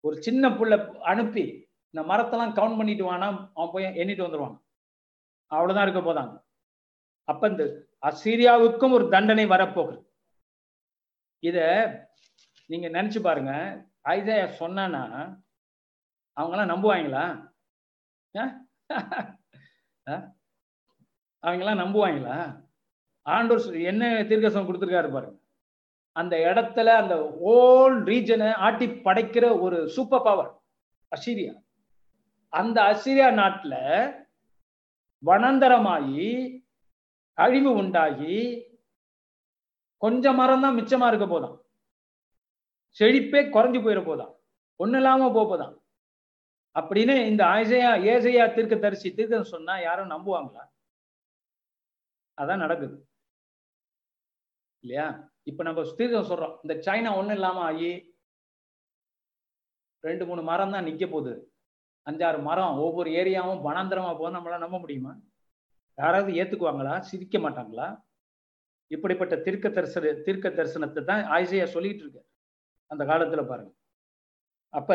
[0.00, 1.44] ஒரு சின்ன புள்ள அனுப்பி
[1.94, 3.26] இந்த மரத்தெல்லாம் கவுண்ட் பண்ணிட்டு வானா
[3.56, 4.56] அவன் போய் எண்ணிட்டு வந்துருவான்.
[5.54, 6.34] அவ்வளவுதான் இருக்க போதாங்க.
[7.30, 7.64] அப்ப இந்த
[8.08, 9.98] அசீரியாவுக்கும் ஒரு தண்டனை வரப்போகுது.
[11.48, 11.58] இத
[12.70, 13.52] நீங்க நினைச்சு பாருங்க.
[14.14, 14.84] ஐதயா சொன்னா
[16.36, 17.24] அவங்கெல்லாம் நம்புவாங்களா?
[21.42, 22.36] அவங்கெல்லாம் நம்புவாங்களா?
[23.26, 25.36] ஆண்டோர் என்ன தீர்க்கசம் கொடுத்துருக்காரு பாருங்க.
[26.20, 27.14] அந்த இடத்துல அந்த
[27.54, 30.50] ஓல் ரீஜனை ஆட்டி படைக்கிற ஒரு சூப்பர் பவர்
[31.16, 31.52] அசீரியா.
[32.52, 33.74] அந்த அசிரியா நாட்டுல
[35.26, 36.26] வனந்தரமாகி
[37.34, 38.36] அழிவு உண்டாகி
[39.96, 41.56] கொஞ்சம் மரம் தான் மிச்சமா இருக்க போதாம்.
[42.98, 44.32] செழிப்பே குறைஞ்சு போயிட போதாம்.
[44.78, 45.80] ஒண்ணு இல்லாம போதான்
[46.74, 50.64] அப்படின்னு இந்த ஆசையா ஏசையா தீர்க்க தரிசி தீர்க்கம் சொன்னா யாரும் நம்புவாங்களா?
[52.38, 53.08] அதான் நடக்குது.
[54.84, 55.30] இல்லையா?
[55.42, 56.58] இப்ப நம்ம தீர்க்கம் சொல்றோம்.
[56.62, 57.90] இந்த சைனா ஒண்ணும் இல்லாம ஆகி
[60.00, 61.51] ரெண்டு மூணு மரம் தான் நிக்க போகுது.
[62.10, 65.12] அஞ்சாறு மரம் ஒவ்வொரு ஏரியாவும் வனாந்தரமா போக நம்மளால நம்ப முடியுமா?
[65.98, 66.98] யாராவது ஏத்துக்குவாங்களா?
[66.98, 67.88] சிரிக்க மாட்டாங்களா?
[68.86, 72.20] இப்படிப்பட்ட தீர்க்க தரிசன தீர்க்க தரிசனத்தை தான் ஆயிசையா சொல்லிட்டு இருக்க
[72.86, 73.72] அந்த காலத்துல பாருங்க.
[74.68, 74.90] அப்ப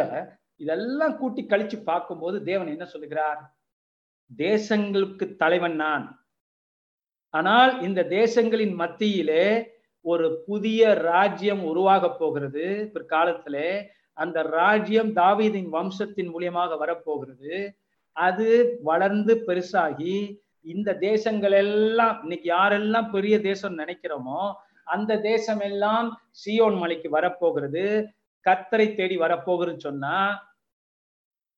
[0.56, 3.40] இதெல்லாம் கூட்டி கழிச்சு பார்க்கும்போது தேவன் என்ன சொல்லுகிறார்?
[4.38, 6.06] தேசங்களுக்கு தலைவன் நான்.
[7.34, 9.46] ஆனால் இந்த தேசங்களின் மத்தியிலே
[10.02, 12.92] ஒரு புதிய ராஜ்யம் உருவாக போகிறது.
[12.94, 13.70] பிற்காலத்திலே
[14.18, 17.54] அந்த ராஜ்யம் தாவீதின் வம்சத்தின் மூலியமாக வரப்போகிறது.
[18.16, 18.48] அது
[18.90, 20.16] வளர்ந்து பெருசாகி
[20.74, 24.42] இந்த தேசங்கள் எல்லாம் இன்னைக்கு யாரெல்லாம் பெரிய தேசம் நினைக்கிறோமோ
[24.96, 26.08] அந்த தேசம் எல்லாம்
[26.42, 27.86] சியோன் மலைக்கு வரப்போகிறது.
[28.46, 30.18] கத்தரை தேடி வரப்போகுதுன்னு சொன்னா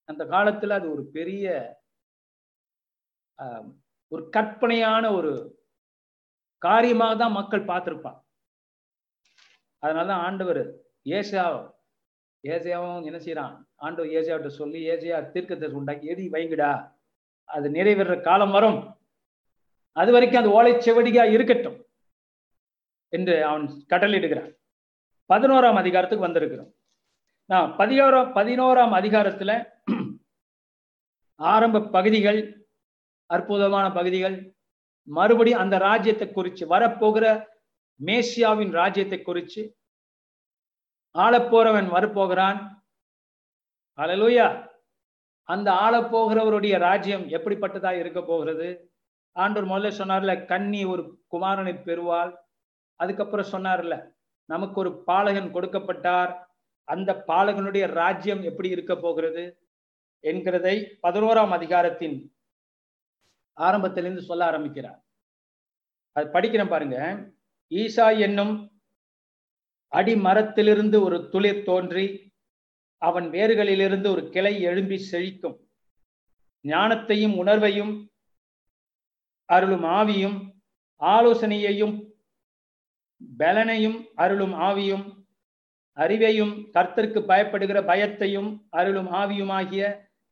[0.10, 1.45] அந்த காலத்துல அது ஒரு பெரிய
[4.12, 5.32] ஒரு கற்பனையான ஒரு
[6.62, 8.20] காரியமாக தான் மக்கள் பார்த்திருப்பாங்க.
[9.84, 10.64] அதனாலதான் ஆண்டவர்
[11.18, 11.43] ஏசா
[12.44, 16.92] ஏசியாவும் என்ன செய்யறான் ஆண்டு ஏசியாவிட்ட சொல்லி ஏசியா தீர்க்கத்தை உண்டாக்கி எழுதி வைங்கடா.
[17.44, 18.98] அது நிறைவேற காலம் வரும்.
[19.92, 21.86] அது வரைக்கும் அந்த ஓலை செவடியா இருக்கட்டும்
[23.10, 24.52] என்று அவன் கட்டளையிடுகிறான்.
[25.30, 26.72] பதினோராம் அதிகாரத்துக்கு வந்திருக்கிறோம்.
[27.46, 29.52] நான் பதினோராம் பதினோராம் அதிகாரத்துல
[31.36, 32.68] ஆரம்ப பகுதிகள்
[33.26, 34.56] அற்புதமான பகுதிகள்
[35.04, 37.26] மறுபடியும் அந்த ராஜ்யத்தை குறித்து வரப்போகிற
[38.06, 39.79] மேசியாவின் ராஜ்யத்தை குறித்து
[41.18, 42.82] ஆளப்போறவன் வரப்போகிறான்.
[43.97, 44.68] அலலூயா
[45.43, 48.91] அந்த ஆளப்போகிறவருடைய ராஜ்யம் எப்படிப்பட்டதா இருக்க போகிறது?
[49.39, 52.36] ஆண்டூர் முதல்ல சொன்னார்ல கன்னி ஒரு குமாரனை பெறுவாள்.
[52.95, 54.12] அதுக்கப்புறம் சொன்னார்ல
[54.45, 56.43] நமக்கு ஒரு பாலகன் கொடுக்கப்பட்டார்.
[56.84, 59.68] அந்த பாலகனுடைய ராஜ்யம் எப்படி இருக்க போகிறது?
[60.22, 62.36] என்கிறதை பதினோராம் அதிகாரத்தின்
[63.53, 65.03] ஆரம்பத்திலிருந்து சொல்ல ஆரம்பிக்கிறார்.
[66.12, 67.28] அது படிக்கிறேன் பாருங்க.
[67.70, 68.79] ஈசா என்னும்
[69.96, 72.34] அடிமரத்திலிருந்து ஒரு துளிர் தோன்றி
[72.98, 75.58] அவன் வேர்களிலிருந்து ஒரு கிளை எழும்பி செழிக்கும்.
[76.64, 77.94] ஞானத்தையும் உணர்வையும்
[79.46, 80.38] அருளும் ஆவியும்
[81.00, 81.96] ஆலோசனையையும்
[83.38, 85.06] பலனையும் அருளும் ஆவியும்
[85.96, 89.84] அறிவையும் கர்த்தருக்கு பயப்படுகிற பயத்தையும் அருளும் ஆவியுமாகிய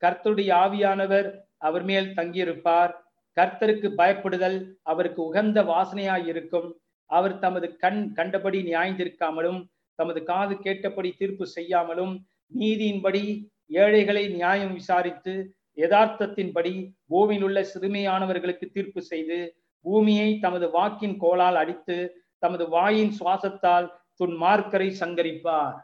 [0.02, 2.94] கர்த்தருடைய ஆவியானவர் அவர் மேல் தங்கியிருப்பார்.
[3.38, 6.82] கர்த்தருக்கு பயப்படுதல் அவருக்கு உகந்த வாசனையாயிருக்கும் இருக்கும்.
[7.10, 9.60] அவர் தமது கண் கண்டபடி நியாய்ந்திருக்காமலும்
[9.96, 12.26] தமது காது கேட்டபடி தீர்ப்பு செய்யாமலும்
[12.60, 13.24] நீதியின்படி
[13.66, 16.74] ஏழைகளை நியாயம் விசாரித்து யதார்த்தத்தின்படி
[17.06, 19.40] பூமியில் உள்ள சிறுமையானவர்களுக்கு தீர்ப்பு செய்து
[19.82, 21.98] பூமியை தமது வாக்கின் கோலால் அடித்து
[22.40, 23.88] தமது வாயின் சுவாசத்தால்
[24.20, 25.78] துன்மார்க்கரை சங்கரிப்பார்.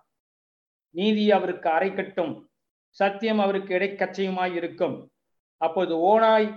[0.95, 2.34] நீதி அவருக்கு அரை கட்டும்
[2.89, 5.11] சத்தியம் அவருக்கு இடைக்கச்சையுமாய் இருக்கும்.
[5.57, 6.49] அப்போது ஓனாய்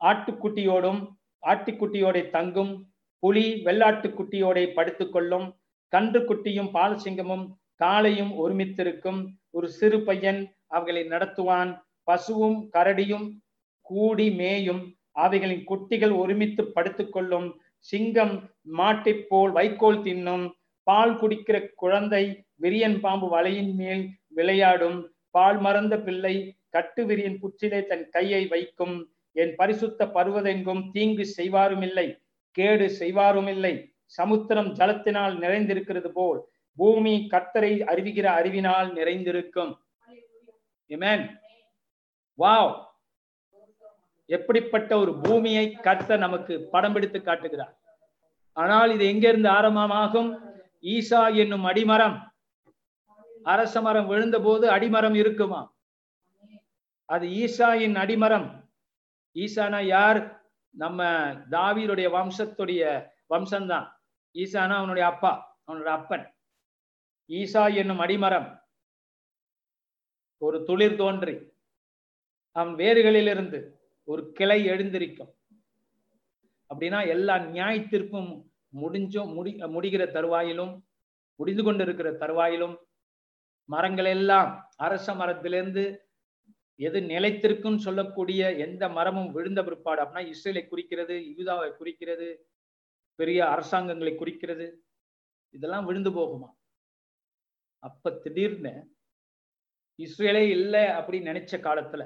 [0.00, 1.00] ஆட்டுக்குட்டியோடும்
[1.42, 2.72] ஆட்டுக்குட்டியோட தங்கும்
[3.22, 5.46] புலி வெள்ளாட்டுக்குட்டியோடை படுத்துக்கொள்ளும்
[5.92, 7.44] கன்று குட்டியும் பாலசிங்கமும்
[7.82, 11.70] காளையும் ஒருமித்திருக்கும் ஒரு சிறு பையன் அவைகளை நடத்துவான்.
[12.04, 13.26] பசுவும் கரடியும்
[13.86, 17.48] கூடி மேயும் அவைகளின் குட்டிகள் ஒருமித்து படுத்துக்கொள்ளும்
[17.78, 18.34] சிங்கம்
[18.78, 20.44] மாட்டைப் போல் வைக்கோல் தின்னும்.
[20.86, 22.24] பால் குடிக்கிற குழந்தை
[22.62, 24.98] விரியன் பாம்பு வலையின் மேல் விளையாடும்.
[25.30, 26.34] பால் மறந்த பிள்ளை
[26.68, 28.96] கட்டு விரியன் புற்றிலே தன் கையை வைக்கும்.
[29.36, 32.06] என் பரிசுத்த பருவதெங்கும் தீங்கு செய்வாருமில்லை.
[32.50, 33.74] கேடு செய்வாரும் இல்லை
[34.04, 36.40] சமுத்திரம் ஜலத்தினால் நிறைந்திருக்கிறது போல்
[36.78, 39.72] பூமி கர்த்தரை அறிவிக்கிற அறிவினால் நிறைந்திருக்கும்.
[42.38, 42.72] வாவ்
[44.26, 47.74] எப்படிப்பட்ட ஒரு பூமியை கர்த்தர் நமக்கு படம் பிடித்து காட்டுகிறார்.
[48.52, 50.30] ஆனால் இது எங்கிருந்து ஆரம்பமாகும்?
[50.82, 52.16] ஈசா என்னும் அடிமரம்.
[53.42, 55.60] அரச மரம் விழுந்த போது அடிமரம் இருக்குமா?
[57.04, 58.48] அது ஈசாயின் அடிமரம்.
[59.34, 60.20] ஈசானா யார்?
[60.70, 63.88] நம்ம தாவீருடைய வம்சத்துடைய வம்சம்தான்.
[64.34, 65.60] ஈசானா அவனுடைய அப்பா.
[65.64, 66.34] அவனுடைய அப்பன்.
[67.28, 68.60] ஈசா என்னும் அடிமரம்.
[70.38, 71.52] ஒரு துளிர் தோன்றி.
[72.52, 73.72] அவன் வேர்களிலிருந்து
[74.04, 75.34] ஒரு கிளை எழுந்திருக்கும்.
[76.74, 78.48] அப்படின்னா எல்லா நியாயத்திற்கும்
[78.80, 80.82] முடிஞ்சும் முடி முடிகிற தருவாயிலும்
[81.34, 82.76] முடிந்து கொண்டிருக்கிற தருவாயிலும்
[83.64, 86.09] மரங்கள் எல்லாம் அரச மரத்திலிருந்து
[86.80, 92.28] எது நிலைத்திற்கும் சொல்லக்கூடிய எந்த மரமும் விழுந்த பிற்பாடு அப்படின்னா இஸ்ரேலை குறிக்கிறது யூதாவை குறிக்கிறது
[93.18, 94.66] பெரிய அரசாங்கங்களை குறிக்கிறது
[95.54, 96.48] இதெல்லாம் விழுந்து போகுமா?
[97.82, 98.72] அப்ப திடீர்னு
[99.98, 102.02] இஸ்ரேலே இல்லை அப்படின்னு நினைச்ச காலத்துல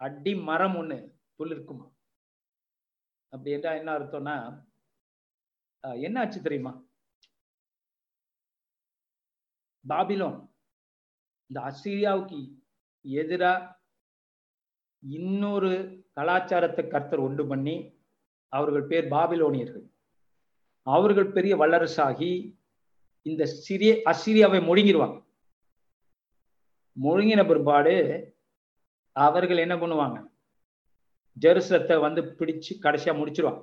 [0.00, 0.98] அடி மரம் ஒண்ணு
[1.38, 1.86] துளிர்க்குமா?
[3.32, 4.36] அப்படி என்றா என்ன அர்த்தம்னா
[6.06, 6.72] என்ன ஆச்சு தெரியுமா?
[9.84, 10.38] பாபிலோன்
[11.50, 12.40] இந்த அசிரியாவுக்கு
[13.04, 13.52] எதிரா
[15.02, 15.70] இன்னொரு
[16.18, 17.76] கலாச்சாரத்தை கர்த்தர் உண்டு பண்ணி
[18.52, 19.84] அவர்கள் பேர் பாபிலோனியர்கள்.
[20.86, 22.30] அவர்கள் பெரிய வல்லரசாகி
[23.26, 25.18] இந்த சிறிய அசிரியாவை முழுங்கிடுவாங்க
[26.96, 27.94] முழுங்கின பிற்பாடு
[29.26, 30.18] அவர்கள் என்ன பண்ணுவாங்க?
[31.36, 33.62] ஜெருசலத்தை வந்து பிடிச்சு கடைசியா முடிச்சிருவாங்க.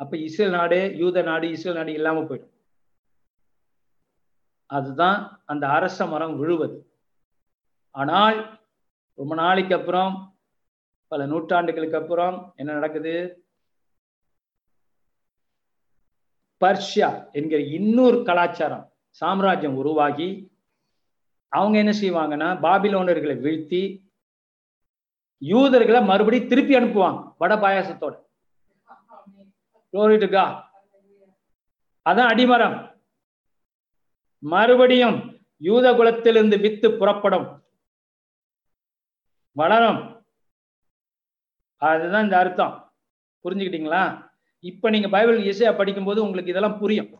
[0.00, 2.49] அப்ப இஸ்ரேல் நாடு யூத நாடு இஸ்ரேல் நாடு இல்லாம போயிடும்.
[4.70, 6.92] அதுதான் அந்த அரச மரம் விழுவது.
[7.90, 8.58] ஆனால்
[9.14, 10.38] ரொம்ப நாளைக்கு அப்புறம்
[11.08, 13.44] பல நூற்றாண்டுகளுக்கு அப்புறம் என்ன நடக்குது?
[16.60, 20.28] பர்ஷியா என்கிற இன்னொரு கலாச்சாரம் சாம்ராஜ்யம் உருவாகி
[21.48, 23.82] அவங்க என்ன செய்வாங்கன்னா பாபிலோனர்களை வீழ்த்தி
[25.38, 28.14] யூதர்களை மறுபடியும் திருப்பி அனுப்புவாங்க வட பாயாசத்தோட.
[32.06, 32.78] அதான் அடிமரம்.
[34.42, 35.18] மறுபடியும்
[35.58, 37.64] யூத குலத்திலிருந்து வித்து புறப்படும்.
[39.52, 40.24] வளரும்.
[41.76, 42.92] அதுதான் இந்த அர்த்தம்.
[43.44, 44.28] புரிஞ்சுக்கிட்டீங்களா?
[44.60, 47.10] இப்ப நீங்க பைபிள் இசையா படிக்கும்போது உங்களுக்கு இதெல்லாம் புரியும்.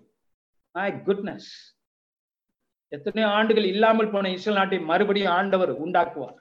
[0.70, 1.50] மை குட்னஸ்
[2.88, 6.38] எத்தனையோ ஆண்டுகள் இல்லாமல் போன இஸ்ரேல் நாட்டை மறுபடியும் ஆண்டவர் உண்டாக்குவார்.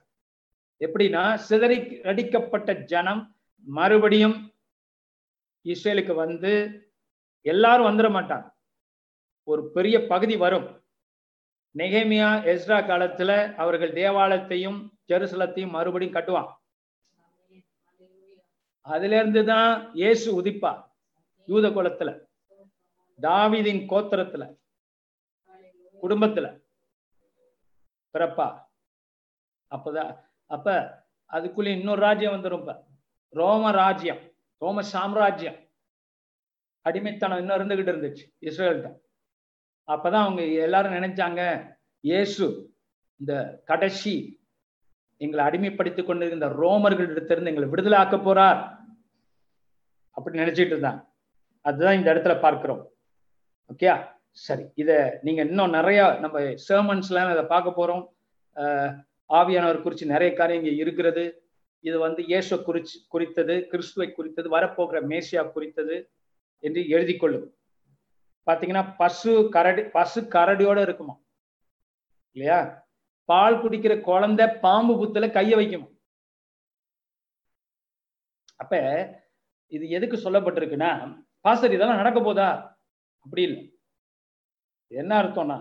[0.80, 4.54] எப்படின்னா சிதறி அடிக்கப்பட்ட ஜனம் மறுபடியும்
[5.66, 6.52] இஸ்ரேலுக்கு வந்து
[7.42, 8.48] எல்லாரும் வந்துட மாட்டாங்க.
[9.52, 10.68] ஒரு பெரிய பகுதி வரும்.
[11.76, 13.32] நெகேமியா எஸ்ரா காலத்துல
[13.62, 14.80] அவர்கள் தேவாலயத்தையும்
[15.10, 16.50] ஜெருசலத்தையும் மறுபடியும் கட்டுவான்
[18.86, 20.72] அதுல இருந்து தான் இயேசு உதிப்பா
[21.48, 22.10] யூத குலத்துல.
[23.20, 24.44] தாவிதின் கோத்திரத்துல.
[26.04, 26.48] குடும்பத்துல.
[28.14, 28.48] பிறப்பா
[29.72, 30.14] அப்பதான்
[30.50, 30.68] அப்ப
[31.32, 32.66] அதுக்குள்ள இன்னொரு ராஜ்யம் வந்துரும்
[33.34, 34.22] ரோம ராஜ்யம்
[34.62, 35.60] ரோம சாம்ராஜ்யம்.
[36.86, 38.90] அடிமைத்தனம் இன்னும் இருந்துகிட்டு இருந்துச்சு இஸ்ரேல்கிட்ட.
[39.94, 41.42] அப்பதான் அவங்க எல்லாரும் நினைச்சாங்க
[42.10, 42.46] இயேசு
[43.22, 43.34] இந்த
[43.70, 44.14] கடைசி
[45.18, 48.60] எங்களை அடிமைப்படுத்திக் கொண்டிருந்த ரோமர்களிடத்திலிருந்து எங்களை விடுதலை ஆக்க போறார்.
[50.18, 51.02] அப்படி நினைச்சிட்டு இருந்தாங்க.
[51.62, 52.84] அதுதான் இந்த இடத்துல பார்க்கிறோம்.
[53.72, 53.90] ஓகே
[54.46, 58.04] சரி இத நீங்க இன்னும் நிறைய நம்ம சேர்மன்ஸ்லாம் இதை பார்க்க போறோம்.
[59.40, 61.24] ஆவியானவர் குறித்து நிறைய காரியம் இங்க இருக்கிறது.
[61.84, 65.98] இது வந்து இயேசு குறிச்சு குறித்தது கிறிஸ்துவை குறித்தது வரப்போகிற மேசியா குறித்தது
[66.64, 67.48] என்று எழுதி கொள்ளும்
[68.48, 71.16] பாத்தீங்கன்னா பசு கரடி பசு கரடியோட இருக்குமா?
[72.32, 72.88] இல்லையா?
[73.26, 75.88] பால் குடிக்கிற குழந்தை பாம்பு புத்துல கைய வைக்குமா?
[78.56, 78.74] அப்ப
[79.68, 80.92] இது எதுக்கு சொல்லப்பட்டிருக்குன்னா
[81.42, 82.78] பாஸ்டர் இதெல்லாம் நடக்க போதா?
[83.26, 83.62] அப்படி இல்லை.
[84.88, 85.58] என்ன அர்த்தம்னா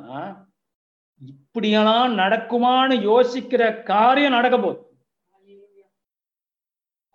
[1.20, 4.81] இப்படியெல்லாம் நடக்குமான்னு யோசிக்கிற காரியம் நடக்க போகுது.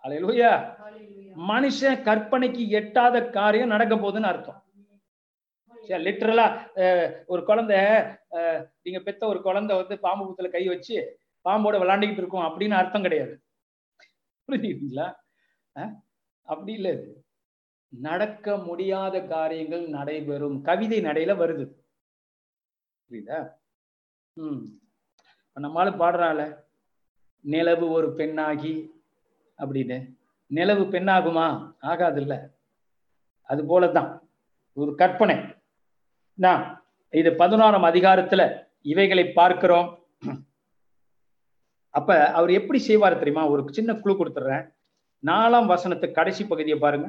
[0.04, 0.50] அலையிலூயா
[1.50, 4.58] மனுஷன் கற்பனைக்கு எட்டாத காரியம் நடக்க போகுதுன்னு அர்த்தம்.
[5.88, 6.46] லிட்டரலா
[7.26, 7.76] ஒரு குழந்தை
[8.82, 13.42] நீங்க பெத்த ஒரு குழந்தை வந்து பாம்பு புத்துல கை வச்சு பாம்போட விளாண்டுக்கிட்டு இருக்கும் அப்படின்னு அர்த்தம் கிடையாது.
[14.48, 15.14] புரிஞ்சுக்கிட்டீங்களா
[16.42, 17.24] அப்படி இல்லை இது.
[17.88, 20.62] நடக்க முடியாத காரியங்கள் நடைபெறும்.
[20.62, 21.66] கவிதை நடையில வருது.
[23.10, 23.52] புரியுதா?
[24.32, 24.64] ம்.
[25.60, 26.40] நம்மளால பாடுறால
[27.40, 28.74] நிலவு ஒரு பெண்ணாகி
[29.58, 30.16] அப்படின்னு.
[30.46, 31.46] நிலவு பெண்ணாகுமா?
[31.80, 32.50] ஆகாது இல்ல
[33.42, 34.18] அது போலதான்.
[34.72, 35.53] ஒரு கற்பனை.
[36.34, 40.06] நான் இது பதினோராம் அதிகாரத்துல இவைகளை பார்க்கிறோம்.
[41.90, 43.48] அப்ப அவர் எப்படி செய்வார் தெரியுமா?
[43.48, 44.72] ஒரு சின்ன குழு கொடுத்துட்றேன்
[45.26, 47.08] நாலாம் வசனத்து கடைசி பகுதியை பாருங்க.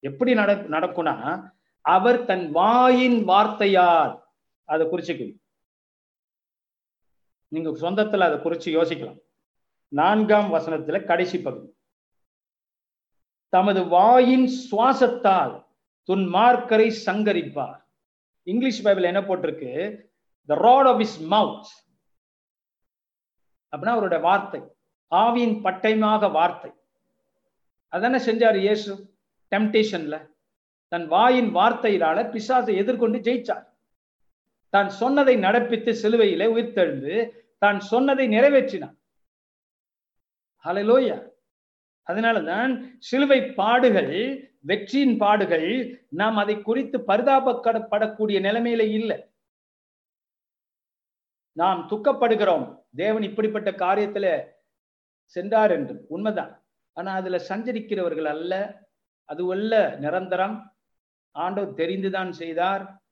[0.00, 4.22] எப்படி நட நடக்கும்னா அவர் தன் வாயின் வார்த்தையால்
[4.64, 5.40] அதை குறிச்சுக்கணும்
[7.48, 9.18] நீங்க சொந்தத்துல அதை குறிச்சு யோசிக்கலாம்.
[9.88, 11.68] நான்காம் வசனத்துல கடைசி பகுதி.
[13.48, 15.65] தமது வாயின் சுவாசத்தால்
[16.08, 17.80] துன் மார்க்கரை சங்கரிப்பார்.
[18.46, 19.72] இங்கிலீஷ் பைபிள் என்ன போட்டிருக்கு?
[20.48, 21.70] The rod of his mouth
[23.72, 24.60] அப்படின்னா அவருடைய வார்த்தை.
[25.10, 26.70] ஆவியின் பட்டயமாக வார்த்தை.
[27.92, 28.92] அதான செஞ்சார் இயேசு?
[29.52, 30.16] டெம்டேஷன்ல
[30.92, 33.64] தன் வாயின் வார்த்தையினால பிசாசை எதிர்கொண்டு ஜெயிச்சார்.
[34.74, 37.14] தான் சொன்னதை நடப்பித்து சிலுவையில உயிர்த்தெழுந்து
[37.58, 38.96] தான் சொன்னதை நிறைவேற்றினார்.
[40.64, 41.18] ஹலலோயா
[42.06, 44.14] அதனாலதான் சிலுவை பாடுகள்
[44.66, 49.30] வெற்றியின் பாடுகள் நாம் அதை குறித்து பரிதாபப்படக்கூடிய நிலைமையில இல்லை.
[51.52, 52.84] நாம் துக்கப்படுகிறோம்.
[52.94, 54.44] தேவன் இப்படிப்பட்ட காரியத்துல
[55.24, 56.04] சென்றார் என்று.
[56.08, 56.64] உண்மைதான்.
[56.92, 58.82] ஆனா அதுல சஞ்சரிக்கிறவர்கள் அல்ல.
[59.24, 60.76] அது அல்ல நிரந்தரம்.
[61.30, 63.02] ஆண்டவர் தெரிந்துதான் செய்தார்.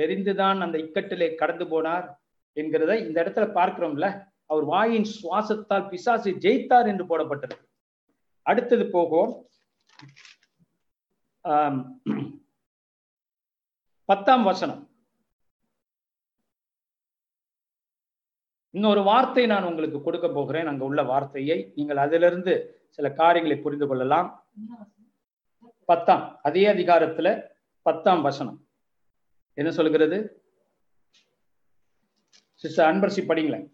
[0.00, 2.14] தெரிந்துதான் அந்த இக்கட்டிலே கடந்து போனார்
[2.54, 4.26] என்கிறத இந்த இடத்துல பார்க்கிறோம்ல.
[4.46, 7.58] அவர் வாயின் சுவாசத்தால் பிசாசு ஜெயித்தார் என்று போடப்பட்டது.
[8.42, 9.46] அடுத்தது போகும்
[14.04, 14.82] பத்தாம் வசனம்.
[18.70, 20.66] இன்னொரு வார்த்தை நான் உங்களுக்கு கொடுக்க போகிறேன்.
[20.66, 22.54] அங்க உள்ள வார்த்தையை நீங்கள் அதிலிருந்து
[22.88, 24.28] சில காரியங்களை புரிந்து கொள்ளலாம்.
[25.90, 27.28] பத்தாம் அதே அதிகாரத்துல
[27.82, 28.58] பத்தாம் வசனம்.
[29.54, 30.18] என்ன சொல்கிறது?
[32.54, 33.66] சிஸ்டர் அன்பரசி படிங்களேன்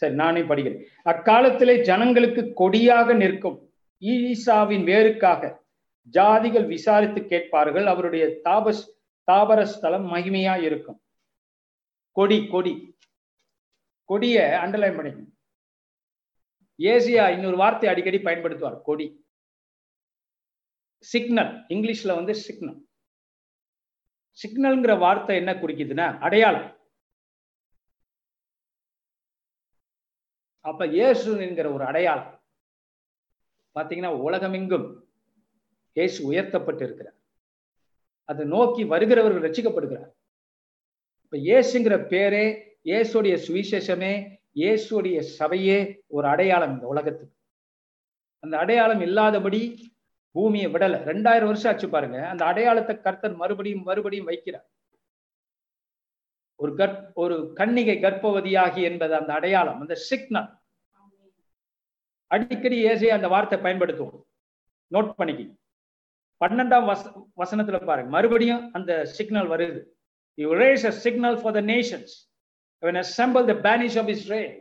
[0.00, 0.84] சரி நானே படிக்கிறேன்.
[1.04, 3.58] அக்காலத்திலே ஜனங்களுக்கு கொடியாக நிற்கும்.
[4.00, 5.60] ஈசாவின் வேருக்காக.
[6.10, 7.86] ஜாதிகள் விசாரித்து கேட்பார்கள்.
[7.86, 8.94] அவருடைய தாபஸ்
[9.32, 11.02] தாபர ஸ்தலம் மகிமையா இருக்கும்.
[12.10, 12.98] கொடி கொடி.
[14.04, 15.34] கொடிய அண்டர்லைன் பண்ணிக்கணும்.
[16.78, 18.82] ஏசியா இன்னொரு வார்த்தை அடிக்கடி பயன்படுத்துவார்.
[18.82, 19.26] கொடி.
[20.98, 22.86] சிக்னல் இங்கிலீஷ்ல வந்து சிக்னல்
[24.42, 26.80] சிக்னல்ங்கிற வார்த்தை என்ன குறிக்குதுன்னா அடையாளம்.
[30.60, 32.42] அப்ப இயேசு என்கிற ஒரு அடையாளம்.
[33.74, 35.01] பாத்தீங்கன்னா உலகமெங்கும்
[35.96, 37.18] இயேசு உயர்த்தப்பட்டு இருக்கிறார்
[38.28, 40.12] அதை நோக்கி வருகிறவர்கள் ரசிக்கப்படுகிறார்
[41.24, 42.44] இப்ப இயேசுங்கிற பேரே
[42.90, 44.12] இயேசுடைய சுவிசேஷமே
[44.60, 45.76] இயேசுடைய சபையே
[46.06, 47.36] ஒரு அடையாளம் இந்த உலகத்துக்கு.
[48.44, 49.60] அந்த அடையாளம் இல்லாதபடி
[50.34, 50.98] பூமியை விடல.
[51.10, 52.18] ரெண்டாயிரம் வருஷம் ஆச்சு பாருங்க.
[52.32, 54.66] அந்த அடையாளத்தை கர்த்தர் மறுபடியும் மறுபடியும் வைக்கிறார்.
[56.60, 60.50] ஒரு கற் ஒரு கன்னிகை கர்ப்பவதியாகி என்பது அந்த அடையாளம் அந்த சிக்னல்
[62.30, 64.22] அடிக்கடி ஏசையை அந்த வார்த்தை பயன்படுத்துவோம்.
[64.92, 65.58] நோட் பண்ணிக்கணும்
[66.42, 67.02] பன்னெண்டாம் வச
[67.42, 68.10] வசனத்துல பாருங்க.
[68.16, 69.80] மறுபடியும் அந்த சிக்னல் வருது.
[70.38, 72.14] You raise a signal for the nations
[72.82, 74.52] when assemble the banish of Israel.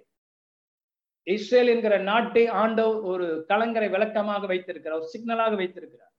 [1.28, 5.00] Israel என்கிற நாட்டை ஆண்டவர் ஒரு கலங்கரை விளக்கமாக வைத்திருக்கிறார்.
[5.00, 6.12] ஒரு சிக்னலாக வைத்திருக்கிறார்.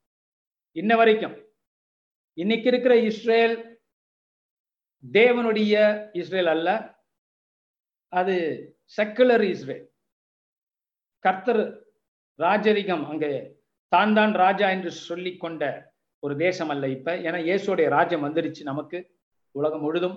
[0.77, 1.37] இன்ன வரைக்கும்.
[2.43, 3.55] இன்னைக்கு இருக்கிற இஸ்ரேல்
[5.05, 5.75] தேவனுடைய
[6.21, 6.69] இஸ்ரேல் அல்ல.
[8.21, 8.37] அது
[8.97, 9.87] செக்குலர் இஸ்ரேல்.
[11.25, 11.63] கர்த்தர்
[12.45, 13.33] ராஜரிகம் அங்கே
[13.93, 15.63] தான் தான் ராஜா என்று சொல்லி கொண்ட
[16.23, 17.11] ஒரு தேசம் அல்ல இப்ப.
[17.27, 18.99] ஏன்னா இயேசுடைய ராஜ்யம் வந்துருச்சு நமக்கு
[19.55, 20.17] உலகம் முழுதும்.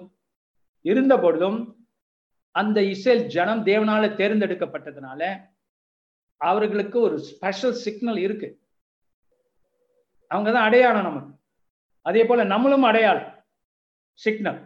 [0.86, 1.58] இருந்த பொழுதும்
[2.56, 5.22] அந்த இஸ்ரேல் ஜனம் தேவனால தேர்ந்தெடுக்கப்பட்டதுனால
[6.42, 8.48] அவர்களுக்கு ஒரு ஸ்பெஷல் சிக்னல் இருக்கு.
[10.32, 11.32] அவங்க தான் அடையாளம் நமக்கு.
[12.06, 13.30] அதே போல நம்மளும் அடையாளம்.
[14.20, 14.62] சிக்னல்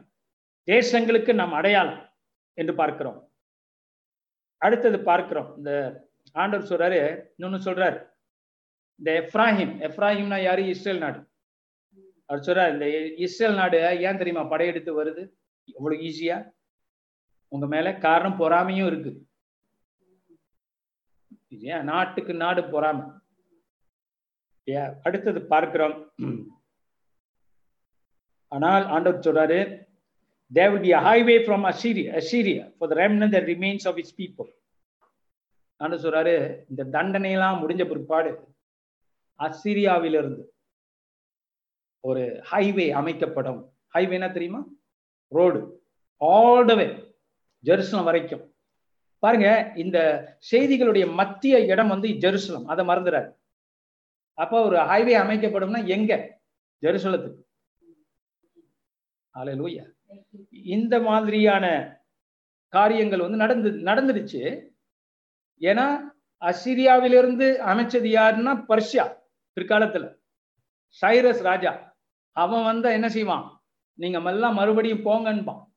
[0.68, 1.99] தேசங்களுக்கு நம் அடையாளம்
[2.57, 3.18] என்று பார்க்கிறோம்.
[4.62, 5.49] அடுத்தது பார்க்கிறோம்.
[5.57, 5.72] இந்த
[6.36, 6.99] ஆண்டவர் சொல்றாரு
[7.36, 7.97] இன்னொன்னு சொல்றாரு.
[9.00, 10.64] இந்த எஃப்ராஹிம் எஃப்ராஹிம்னா யாரு?
[10.74, 11.20] இஸ்ரேல் நாடு.
[12.28, 12.88] அவர் சொல்றாரு இந்த
[13.26, 13.78] இஸ்ரேல் நாடு
[14.08, 14.43] ஏன் தெரியுமா?
[14.54, 15.24] படையெடுத்து வருது?
[15.78, 16.38] எவ்வளவு ஈஸியா
[17.54, 19.12] உங்க மேல காரணம் பொறாமையும் இருக்கு.
[21.74, 23.06] ஏன் நாட்டுக்கு நாடு பொறாமை?
[25.08, 25.95] அடுத்தது பார்க்கிறோம்.
[28.56, 29.60] ஆனால் ஆண்டவர் சொல்றாரு
[30.52, 34.12] there will be a highway from Assyria, Assyria for the remnant that remains of its
[34.22, 34.47] people.
[35.82, 36.34] ஆண்டவர் சொல்றாரு
[36.70, 38.32] இந்த தண்டனையெல்லாம் முடிஞ்ச பிற்பாடு
[39.39, 40.43] அசிரியாவிலிருந்து
[41.99, 43.73] ஒரு ஹைவே அமைக்கப்படும்.
[43.93, 44.65] ஹைவேனா தெரியுமா?
[45.27, 45.83] Road
[46.17, 46.87] all the way
[47.65, 48.55] Jerusalem வரைக்கும்.
[49.19, 49.97] பாருங்க இந்த
[50.51, 53.29] செய்திகளுடைய மத்திய இடம் வந்து ஜெருசலம் அதை மறந்துடாரு
[54.33, 56.39] அப்போ ஒரு ஹைவே அமைக்கப்படும்னா எங்க?
[56.81, 57.41] ஜெருசலத்துக்கு
[59.33, 59.83] அலையலூயா
[60.49, 61.65] இந்த மாதிரியான
[62.67, 64.41] காரியங்கள் வந்து நடந்து நடந்துடுச்சு.
[65.59, 65.85] ஏன்னா
[66.41, 69.05] அசிரியாவிலிருந்து அமைச்சது யாருன்னா பர்ஷியா
[69.60, 70.16] பிற்காலத்துல.
[71.01, 71.97] சைரஸ் ராஜா
[72.32, 73.64] அவன் வந்தா என்ன செய்வான்?
[73.93, 75.68] நீங்க எல்லாம் மறுபடியும் போங்கன்பான்.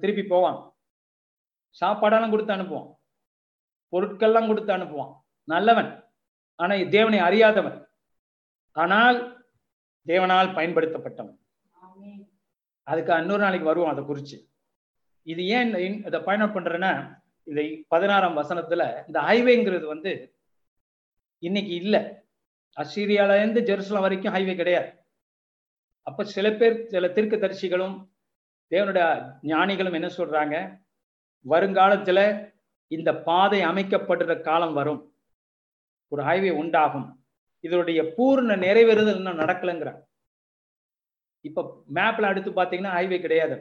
[0.00, 0.74] திருப்பி போவான்.
[1.80, 2.94] சாப்பாடெல்லாம் கொடுத்து அனுப்புவான்.
[3.92, 5.14] பொருட்கள்லாம் கொடுத்து அனுப்புவான்.
[5.44, 6.04] நல்லவன்.
[6.54, 7.88] ஆனா தேவனை அறியாதவன்.
[8.72, 9.46] ஆனால்
[10.06, 11.38] தேவனால் பயன்படுத்தப்பட்டவன்.
[12.82, 14.38] அதுக்கு இன்னொரு நாளைக்கு வருவோம் அதை குறிச்சு.
[15.22, 20.40] இது ஏன் இதை பயணம் பண்றேன்னா இதை பதினாறாம் வசனத்துல இந்த ஹைவேங்கிறது வந்து
[21.38, 22.25] இன்னைக்கு இல்லை.
[22.76, 24.88] அசீரியால இருந்து ஜெருசலம் வரைக்கும் ஹைவே கிடையாது.
[26.02, 27.96] அப்ப சில பேர் சில திருக்கு தரிசிகளும்
[28.70, 29.06] தேவனுடைய
[29.42, 30.56] ஞானிகளும் என்ன சொல்றாங்க?
[31.44, 32.20] வருங்காலத்துல
[32.90, 35.00] இந்த பாதை அமைக்கப்படுற காலம் வரும்.
[36.08, 37.24] ஒரு ஹைவே உண்டாகும்.
[37.60, 40.02] இதனுடைய பூர்ண நிறைவேறுதல் இன்னும் நடக்கலைங்கிறாங்க
[41.40, 43.56] இப்ப மேப்ல அடுத்து பாத்தீங்கன்னா ஹைவே கிடையாது.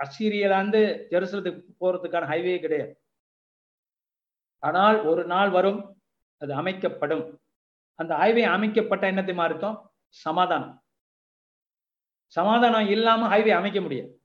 [0.00, 2.92] அசீரியலாந்து ஜெருசலத்துக்கு போறதுக்கான ஹைவே கிடையாது.
[4.62, 6.02] ஆனால் ஒரு நாள் வரும்
[6.42, 7.24] அது அமைக்கப்படும்.
[7.96, 10.82] அந்த ஹைவே அமைக்கப்பட்ட என்னத்தையுமா இருக்கும் சமாதானம்.
[12.26, 14.20] சமாதானம் இல்லாம ஹைவே அமைக்க முடியாது.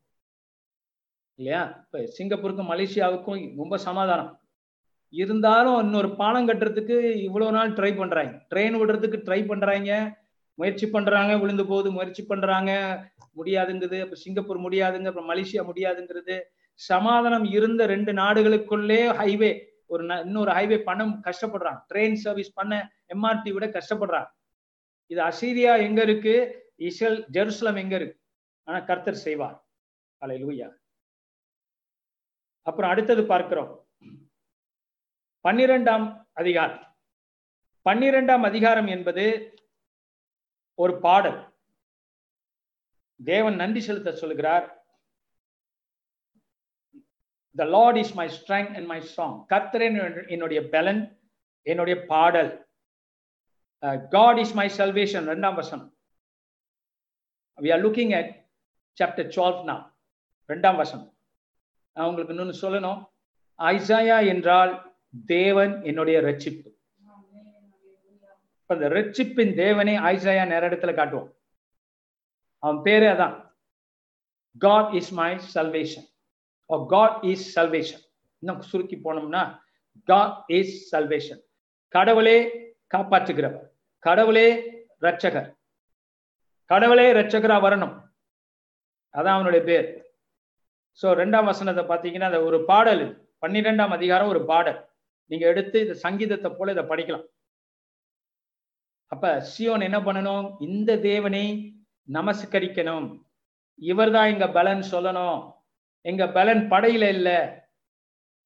[1.36, 1.86] இல்லையா?
[1.86, 4.40] இப்ப சிங்கப்பூருக்கும் மலேசியாவுக்கும் ரொம்ப சமாதானம்.
[5.10, 8.46] இருந்தாலும் இன்னொரு பாலம் கட்டுறதுக்கு இவ்வளவு நாள் ட்ரை பண்றாங்க.
[8.50, 10.20] ட்ரெயின் விடுறதுக்கு ட்ரை பண்றாங்க.
[10.54, 12.72] முயற்சி பண்றாங்க விழுந்து போகுது முயற்சி பண்றாங்க.
[13.36, 14.02] முடியாதுங்குது.
[14.02, 16.42] அப்ப சிங்கப்பூர் முடியாதுங்க அப்புறம் மலேசியா முடியாதுங்கிறது.
[16.74, 21.80] சமாதானம் இருந்த ரெண்டு நாடுகளுக்குள்ளே ஹைவே ஒரு இன்னொரு ஹைவே பண்ண கஷ்டப்படுறான்.
[21.94, 24.30] ட்ரெயின் சர்வீஸ் பண்ண எம்ஆர்டி விட கஷ்டப்படுறான்.
[25.08, 26.36] இது அசீரியா எங்க இருக்கு?
[26.76, 28.20] இஸ்ரேல் ஜெருசலம் எங்க இருக்கு?
[28.64, 29.58] ஆனா கர்த்தர் செய்வார்.
[30.18, 30.70] அலை லூயா
[32.62, 33.88] அப்புறம் அடுத்தது பார்க்கிறோம்.
[35.44, 36.84] பன்னிரெண்டாம் அதிகாரம்.
[37.86, 39.26] பன்னிரெண்டாம் அதிகாரம் என்பது
[40.76, 41.40] ஒரு பாடல்.
[43.24, 44.81] தேவன் நன்றி செலுத்த சொல்கிறார்
[47.60, 49.86] the Lord is my strength and my song கர்த்தர்
[50.36, 51.02] என்னுடைய பலன்
[51.72, 52.52] என்னுடைய பாடல்.
[54.16, 55.90] காட் இஸ் மை சல்வேஷன் ரெண்டாம் வசனம்.
[57.64, 58.32] We are looking at
[58.98, 59.86] chapter twelve நான்
[60.52, 61.10] ரெண்டாம் வசனம்.
[61.96, 63.00] நான் உங்களுக்கு இன்னொன்று சொல்லணும்.
[63.60, 64.74] ஐசாயா என்றால்
[65.34, 66.70] தேவன் என்னுடைய ரட்சிப்பு
[68.74, 71.32] அந்த ரட்சிப்பின் தேவனை ஐசாயா நேர இடத்துல காட்டுவோம்.
[72.64, 73.36] அவன் பேரே அதான்.
[74.66, 76.08] God is my salvation
[76.94, 78.04] God is salvation
[78.44, 79.42] இன்னும் சுருக்கி போனோம்னா
[80.12, 81.42] காட் இஸ் சல்வேஷன்
[81.94, 82.38] கடவுளே
[82.94, 83.66] காப்பாற்றுகிறவர்.
[84.00, 84.48] கடவுளே
[85.06, 85.50] ரட்சகர்
[86.70, 87.96] கடவுளே ரட்சகரா வரணும்.
[89.14, 89.88] அதான் அவனுடைய பேர்.
[91.00, 93.04] ஸோ ரெண்டாம் வசனத்தை பார்த்தீங்கன்னா அந்த ஒரு பாடல்
[93.44, 94.80] பன்னிரெண்டாம் அதிகாரம் ஒரு பாடல்.
[95.32, 97.26] நீங்க எடுத்து இந்த சங்கீதத்தை போல இதை படிக்கலாம்.
[99.12, 100.46] அப்ப சியோன் என்ன பண்ணணும்?
[100.68, 101.46] இந்த தேவனை
[102.18, 103.08] நமஸ்கரிக்கணும்.
[103.76, 105.40] இவர்தான் இங்க பலன் சொல்லணும்.
[106.02, 107.30] எங்க பலன் படையில இல்ல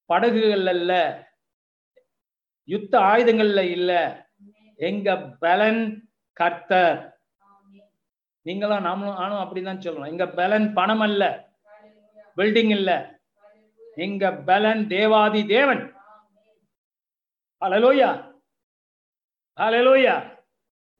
[0.10, 0.94] படகுகள்ல இல்ல
[2.68, 3.92] யுத்த ஆயுதங்கள்ல இல்ல.
[4.76, 7.16] எங்க பலன் கர்த்தர்.
[8.42, 10.08] நீங்களும் நாமளும் ஆனும் அப்படிதான் சொல்லணும்.
[10.08, 11.52] எங்க பலன் பணம் அல்ல
[12.38, 13.20] பில்டிங் இல்ல.
[13.96, 15.94] எங்க பலன் தேவாதி தேவன்.
[17.62, 18.10] அலலோயா
[19.58, 20.16] அலலோயா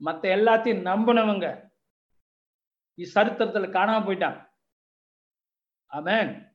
[0.00, 1.46] மத்த எல்லாத்தையும் நம்பினவங்க
[2.98, 4.45] சரித்திரத்துல காணாம போயிட்டான்
[5.92, 6.54] அமேன்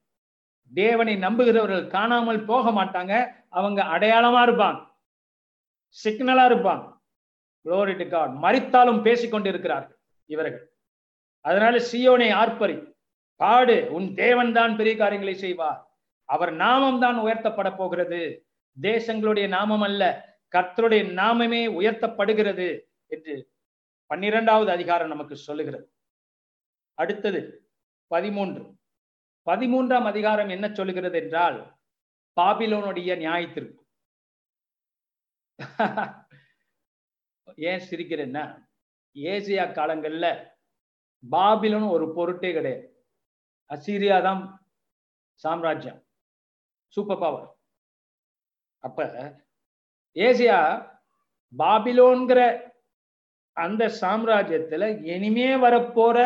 [0.73, 3.34] தேவனை நம்புகிறவர்கள் காணாமல் போக மாட்டாங்க.
[3.49, 4.89] அவங்க அடையாளமா இருப்பாங்க.
[6.03, 6.99] சிக்னலா இருப்பாங்க.
[7.65, 10.73] குளோரி டு காட் மறித்தாலும் பேசிக்கொண்டு இருக்கிறார்கள் இவர்கள்.
[11.41, 12.93] அதனால சியோனை ஆர்ப்பரி.
[13.36, 15.99] பாடு உன் தேவன் தான் பெரிய காரியங்களை செய்வார்.
[16.25, 18.45] அவர் நாமம் தான் உயர்த்தப்பட போகிறது.
[18.82, 20.03] தேசங்களுடைய நாமம் அல்ல
[20.51, 23.51] கர்த்தருடைய நாமமே உயர்த்தப்படுகிறது என்று
[24.05, 25.91] பன்னிரெண்டாவது அதிகாரம் நமக்கு சொல்லுகிறது.
[26.93, 27.69] அடுத்தது
[28.07, 28.63] பதிமூன்று.
[29.47, 31.57] பதிமூன்றாம் அதிகாரம் என்ன சொல்லுகிறது என்றால்
[32.37, 33.77] பாபிலோனுடைய நியாயத்திற்கு.
[37.69, 38.43] ஏன் சிரிக்கிறேன்னா
[39.15, 40.25] ஏசியா காலங்கள்ல
[41.23, 42.85] பாபிலோன் ஒரு பொருட்டே கிடையாது.
[43.69, 44.41] அசீரியா தான்
[45.43, 45.99] சாம்ராஜ்யம்
[46.97, 47.47] சூப்பர் பவர்
[48.83, 48.99] அப்ப
[50.15, 50.59] ஏசியா
[51.53, 52.39] பாபிலோன்கிற
[53.57, 54.83] அந்த சாம்ராஜ்யத்துல
[55.13, 56.17] இனிமே வரப்போற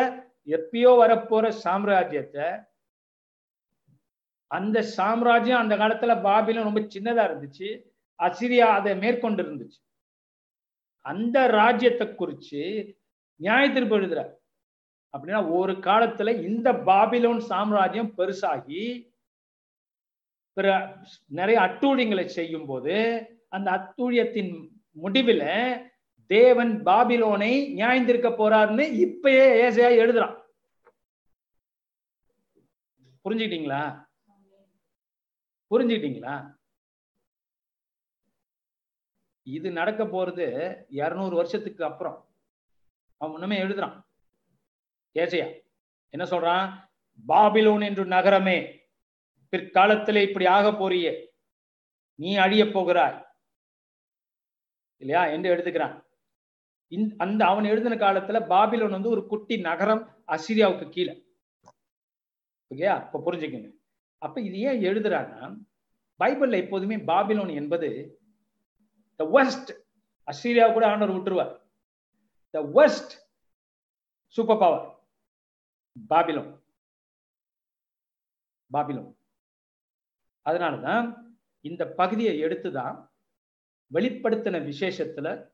[0.48, 2.46] எப்பயோ வரப்போற சாம்ராஜ்யத்தை
[4.46, 7.84] அந்த சாம்ராஜ்யம் அந்த காலத்துல பாபிலோன் ரொம்ப சின்னதா இருந்துச்சு.
[8.18, 9.78] அசிரியா அதை மேற்கொண்டு இருந்துச்சு
[11.00, 12.94] அந்த ராஜ்யத்தை குறிச்சு
[13.36, 14.32] நியாயத்திற்கு எழுதுறார்
[15.12, 19.12] அப்படின்னா ஒரு காலத்துல இந்த பாபிலோன் சாம்ராஜ்யம் பெருசாகி
[20.52, 22.94] பிற நிறைய அட்டூழியங்களை செய்யும் போது
[23.48, 25.88] அந்த அட்டூழியத்தின் முடிவில்
[26.26, 30.36] தேவன் பாபிலோனை நியாயந்திருக்க போறாருன்னு இப்பயே ஏசையா எழுதுறான்.
[33.24, 34.05] புரிஞ்சுக்கிட்டீங்களா?
[35.70, 36.54] புரிஞ்சுக்கிட்டீங்களா?
[39.42, 42.28] இது நடக்க போறது இருநூறு வருஷத்துக்கு அப்புறம்.
[43.16, 44.02] அவன் முன்னமே எழுதுறான்.
[45.14, 45.60] ஏசையா
[46.08, 46.90] என்ன சொல்றான்?
[47.28, 48.88] பாபிலோன் என்று நகரமே
[49.50, 51.26] பிற்காலத்துல இப்படி ஆக போறியே.
[52.14, 53.26] நீ அழிய போகிறாய்.
[54.96, 55.26] இல்லையா?
[55.26, 55.98] என்று
[56.88, 61.26] இந்த அந்த அவன் எழுதின காலத்துல பாபிலோன் வந்து ஒரு குட்டி நகரம் அசிரியாவுக்கு கீழே.
[62.74, 63.06] ஓகேயா?
[63.06, 63.75] இப்ப புரிஞ்சுக்கங்க.
[64.18, 65.64] அப்ப இது ஏன் எழுதுறான்னா
[66.18, 68.20] பைபிள்ல எப்போதுமே பாபிலோன் என்பது
[69.16, 69.70] த வெஸ்ட்
[70.24, 71.60] அஸ்திரேலியா கூட ஆண்டவர் விட்டுருவார்.
[72.50, 73.12] The west
[74.28, 74.94] super power
[76.08, 76.62] Babylon.
[78.72, 79.16] Babylon.
[80.44, 83.08] அதனாலதான் இந்த பகுதியை எடுத்துதான்
[83.92, 85.50] வெளிப்படுத்தின விசேஷத்துல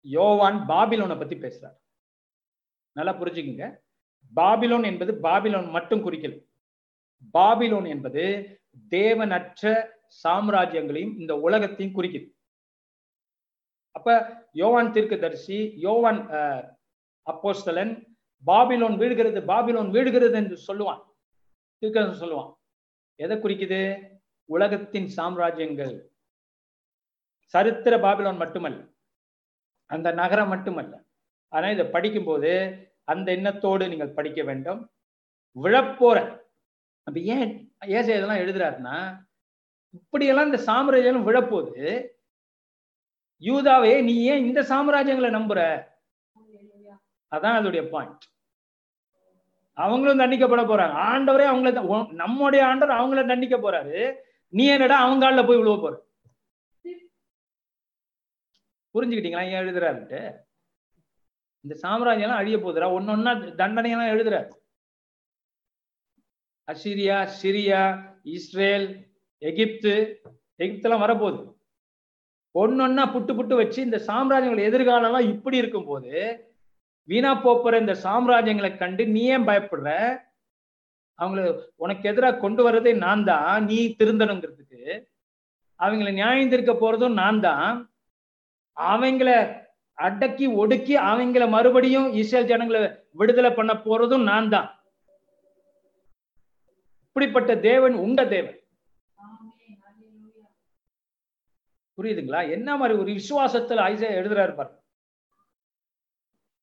[0.00, 1.76] யோவான் பாபிலோனை பத்தி பேசுறார்.
[2.92, 3.78] நல்லா புரிஞ்சுக்குங்க.
[4.36, 6.51] பாபிலோன் என்பது பாபிலோன் மட்டும் குறிக்கல.
[7.32, 8.60] பாபிலோன் என்பது
[8.90, 9.90] தேவனற்ற
[10.24, 12.32] சாம்ராஜ்யங்களையும் இந்த உலகத்தையும் குறிக்குது.
[13.90, 16.28] அப்ப யோவான் தீர்க்கதரிசி யோவான்
[17.26, 18.16] அப்போஸ்தலன்
[18.46, 21.02] பாபிலோன் வீழ்கிறது பாபிலோன் வீழ்கிறது என்று சொல்லுவான்.
[21.78, 22.52] தீர்க்கதரிசி சொல்லுவான்.
[23.16, 24.10] எதை குறிக்குது?
[24.44, 26.02] உலகத்தின் சாம்ராஜ்யங்கள்.
[27.44, 28.80] சரித்திர பாபிலோன் மட்டுமல்ல.
[29.86, 31.04] அந்த நகரம் மட்டுமல்ல.
[31.48, 32.52] ஆனால் இதை படிக்கும்போது
[33.04, 34.92] அந்த எண்ணத்தோடு நீங்கள் படிக்க வேண்டும்.
[35.56, 36.41] விழப்போற
[37.06, 37.46] அப்ப ஏன்
[37.96, 38.96] ஏசை இதெல்லாம் எழுதுறாருன்னா
[39.98, 41.86] இப்படியெல்லாம் இந்த சாம்ராஜ்யம் விழப்போகுது
[43.42, 45.60] யூதாவே நீ ஏன் இந்த சாம்ராஜ்யங்களை நம்புற?
[47.32, 48.24] அதான் அதோடைய பாயிண்ட்
[49.84, 50.94] அவங்களும் தண்டிக்கப்பட போறாங்க.
[51.10, 51.70] ஆண்டவரே அவங்கள
[52.22, 53.98] நம்முடைய ஆண்டவர் அவங்கள தண்டிக்க போறாரு.
[54.48, 55.94] நீ என்னடா அவங்க ஆள்ல போய் விழுவ போற?
[58.94, 59.46] புரிஞ்சுக்கிட்டீங்களா?
[59.52, 60.20] ஏன் எழுதுறாருன்ட்டு?
[61.64, 64.48] இந்த சாம்ராஜ்யம் எல்லாம் அழிய போதுரா ஒன்னொன்னா தண்டனையெல்லாம் எழுதுறாரு.
[66.70, 67.80] அசிரியா சிரியா
[68.36, 68.86] இஸ்ரேல்
[69.42, 69.94] எகிப்து
[70.62, 71.40] எகிப்தெல்லாம் வரப்போகுது.
[72.54, 76.12] ஒன்னொன்னா புட்டு புட்டு வச்சு இந்த சாம்ராஜ்யங்கள் எதிர்காலம்லாம் இப்படி இருக்கும் போது
[77.08, 79.88] வீணா போப்புற இந்த சாம்ராஜ்யங்களை கண்டு நீ ஏன் பயப்படுற?
[81.18, 81.42] அவங்கள
[81.84, 84.82] உனக்கு எதிராக கொண்டு வர்றதே நான் தான் நீ திருந்தணுங்கிறதுக்கு.
[85.80, 87.72] அவங்கள நியாயம் திருக்க போறதும் நான் தான்.
[88.76, 89.30] அவங்கள
[89.98, 92.80] அடக்கி ஒடுக்கி அவங்கள மறுபடியும் இஸ்ரேல் ஜனங்களை
[93.20, 94.68] விடுதலை பண்ண போறதும் நான் தான்.
[97.16, 98.58] இப்படிப்பட்ட தேவன் உண்ட தேவன்.
[101.98, 102.50] புரியுதுங்களா?
[102.50, 104.72] என்ன மாதிரி ஒரு விசுவாசத்துல ஐசா எழுதுறாரு பாரு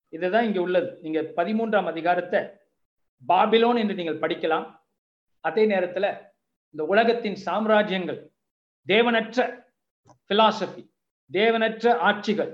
[0.09, 0.89] இதுதான் இங்க உள்ளது.
[1.01, 2.39] நீங்க பதிமூன்றாம் அதிகாரத்தை
[3.27, 4.65] பாபிலோன் என்று நீங்கள் படிக்கலாம்.
[5.39, 6.05] அதே நேரத்துல
[6.69, 8.19] இந்த உலகத்தின் சாம்ராஜ்யங்கள்
[8.87, 9.67] தேவனற்ற
[10.29, 10.83] பிலாசபி
[11.31, 12.51] தேவனற்ற ஆட்சிகள்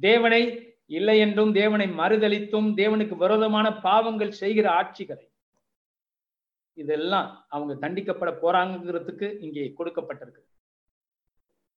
[0.00, 0.42] தேவனை
[0.86, 5.24] இல்லை என்றும் தேவனை மறுதளித்தும் தேவனுக்கு விரோதமான பாவங்கள் செய்கிற ஆட்சிகளை
[6.76, 10.42] இதெல்லாம் அவங்க தண்டிக்கப்பட போறாங்கிறதுக்கு இங்கே கொடுக்கப்பட்டிருக்கு.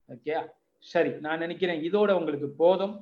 [0.08, 0.34] ஓகே
[0.78, 2.96] சரி நான் நினைக்கிறேன் இதோட உங்களுக்கு போதும்.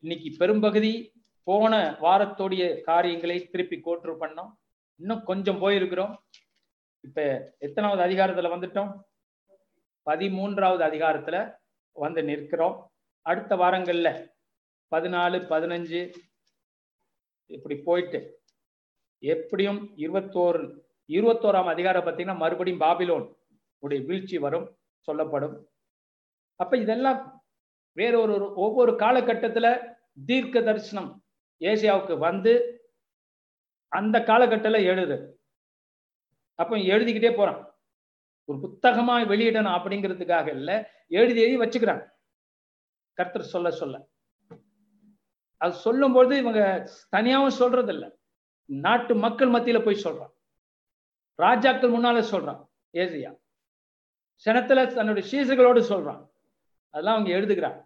[0.00, 4.52] இன்னைக்கு பெரும்பகுதி போன வாரத்தோடைய காரியங்களை திருப்பி கோட்ரு பண்ணோம்.
[4.96, 6.14] இன்னும் கொஞ்சம் போயிருக்கிறோம்.
[7.00, 8.92] இப்ப எத்தனாவது அதிகாரத்துல வந்துட்டோம்?
[10.06, 11.36] பதிமூன்றாவது அதிகாரத்துல
[11.92, 12.76] வந்து நிற்கிறோம்.
[13.22, 14.08] அடுத்த வாரங்கள்ல
[14.90, 16.00] பதினாலு பதினஞ்சு
[17.46, 18.20] இப்படி போயிட்டு
[19.18, 20.64] எப்படியும் இருபத்தோரு
[21.08, 23.26] இருபத்தோராம் அதிகாரம் பார்த்தீங்கன்னா மறுபடியும் பாபிலோன்
[23.78, 25.68] உடைய வீழ்ச்சி வரும் சொல்லப்படும்.
[26.60, 27.44] அப்ப இதெல்லாம்
[27.92, 29.94] வேற ஒரு ஒவ்வொரு காலகட்டத்துல
[30.26, 31.24] தீர்க்க தரிசனம்
[31.60, 32.52] ஏசியாவுக்கு வந்து
[33.88, 35.40] அந்த காலகட்டத்தில் எழுது.
[36.54, 37.60] அப்ப எழுதிக்கிட்டே போறான்.
[38.44, 40.70] ஒரு புத்தகமா வெளியிடணும் அப்படிங்கிறதுக்காக இல்ல
[41.08, 42.04] எழுதி எழுதி வச்சுக்கிறாங்க
[43.12, 43.96] கர்த்தர் சொல்ல சொல்ல.
[45.56, 46.62] அது சொல்லும்போது இவங்க
[47.16, 48.18] தனியாவும் சொல்றது இல்ல
[48.64, 50.32] நாட்டு மக்கள் மத்தியில போய் சொல்றான்.
[51.38, 52.60] ராஜாக்கள் முன்னால சொல்றான்
[52.94, 53.30] ஏசியா.
[54.44, 56.22] சனத்துல தன்னுடைய சீசர்களோடு சொல்றான்.
[56.94, 57.78] அதெல்லாம் அவங்க எழுதுகிறான்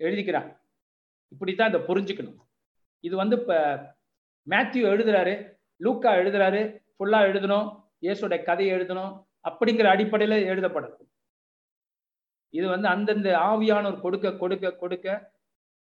[0.00, 0.48] எழுதிக்கிறான்
[1.32, 2.38] இப்படித்தான் இதை புரிஞ்சுக்கணும்.
[3.00, 3.54] இது வந்து இப்ப
[4.46, 5.34] மேத்யூ எழுதுறாரு
[5.80, 6.60] லூக்கா எழுதுறாரு
[6.96, 7.68] ஃபுல்லா எழுதணும்
[8.04, 9.12] இயேசுடைய கதையை எழுதணும்
[9.48, 11.02] அப்படிங்கிற அடிப்படையில எழுதப்படுது
[12.54, 15.06] இது வந்து அந்தந்த ஆவியானோர் கொடுக்க கொடுக்க கொடுக்க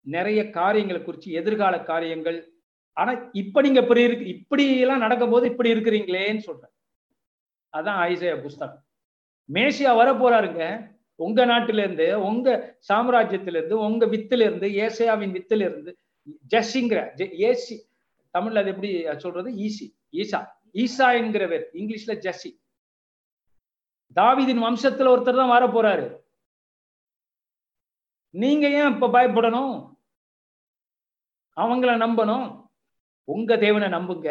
[0.06, 2.38] நிறைய காரியங்களை குறித்து எதிர்கால காரியங்கள்
[2.96, 6.72] ஆனா இப்ப நீங்க இப்படி இருக்கு இப்படி எல்லாம் நடக்கும் போது இப்படி இருக்கிறீங்களேன்னு சொல்றேன்.
[7.72, 8.82] அதான் ஐசைய புஸ்தகம்
[9.48, 10.64] மேசியா வர போறாருங்க
[11.20, 12.48] உங்க நாட்டில இருந்து உங்க
[12.88, 15.90] சாம்ராஜ்யத்தில இருந்து உங்க வித்துல இருந்து ஏசையாவின் வித்துல இருந்து
[16.52, 16.98] ஜஸ்ஸிங்கிற
[17.48, 17.76] ஏசி
[18.34, 19.48] தமிழ்ல அது எப்படி சொல்றது?
[19.58, 20.40] ஈசி ஈசா
[20.74, 22.50] ஈசா என்கிறவர் இங்கிலீஷ்ல ஜஸ்ஸி
[24.16, 26.06] தாவிதின் வம்சத்துல ஒருத்தர் தான் வர போறாரு
[28.34, 29.74] நீங்க ஏன் இப்ப பயப்படணும்?
[31.56, 32.46] அவங்கள நம்பணும்?
[33.24, 34.30] உங்க தேவனை நம்புங்க.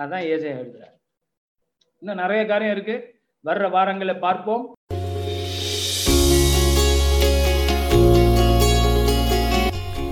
[0.00, 0.96] அதான் ஏசையா எழுதுறார்.
[1.98, 3.20] இன்னும் நிறைய காரியம் இருக்கு.
[3.44, 4.72] வர்ற வாரங்களை பார்ப்போம்.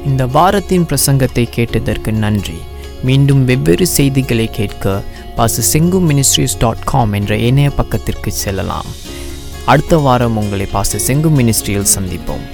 [0.05, 2.59] இந்த வாரத்தின் பிரசங்கத்தை கேட்டதற்கு நன்றி.
[3.03, 5.03] மீண்டும் வெவ்வேறு செய்திகளை கேட்க
[5.37, 8.87] பாச செங்கு மினிஸ்ட்ரிஸ் டாட் காம் என்ற இணைய பக்கத்திற்கு செல்லலாம்.
[9.67, 12.47] அடுத்த வாரம் உங்களை பாச செங்கு மினிஸ்ட்ரியில் சந்திப்போம்.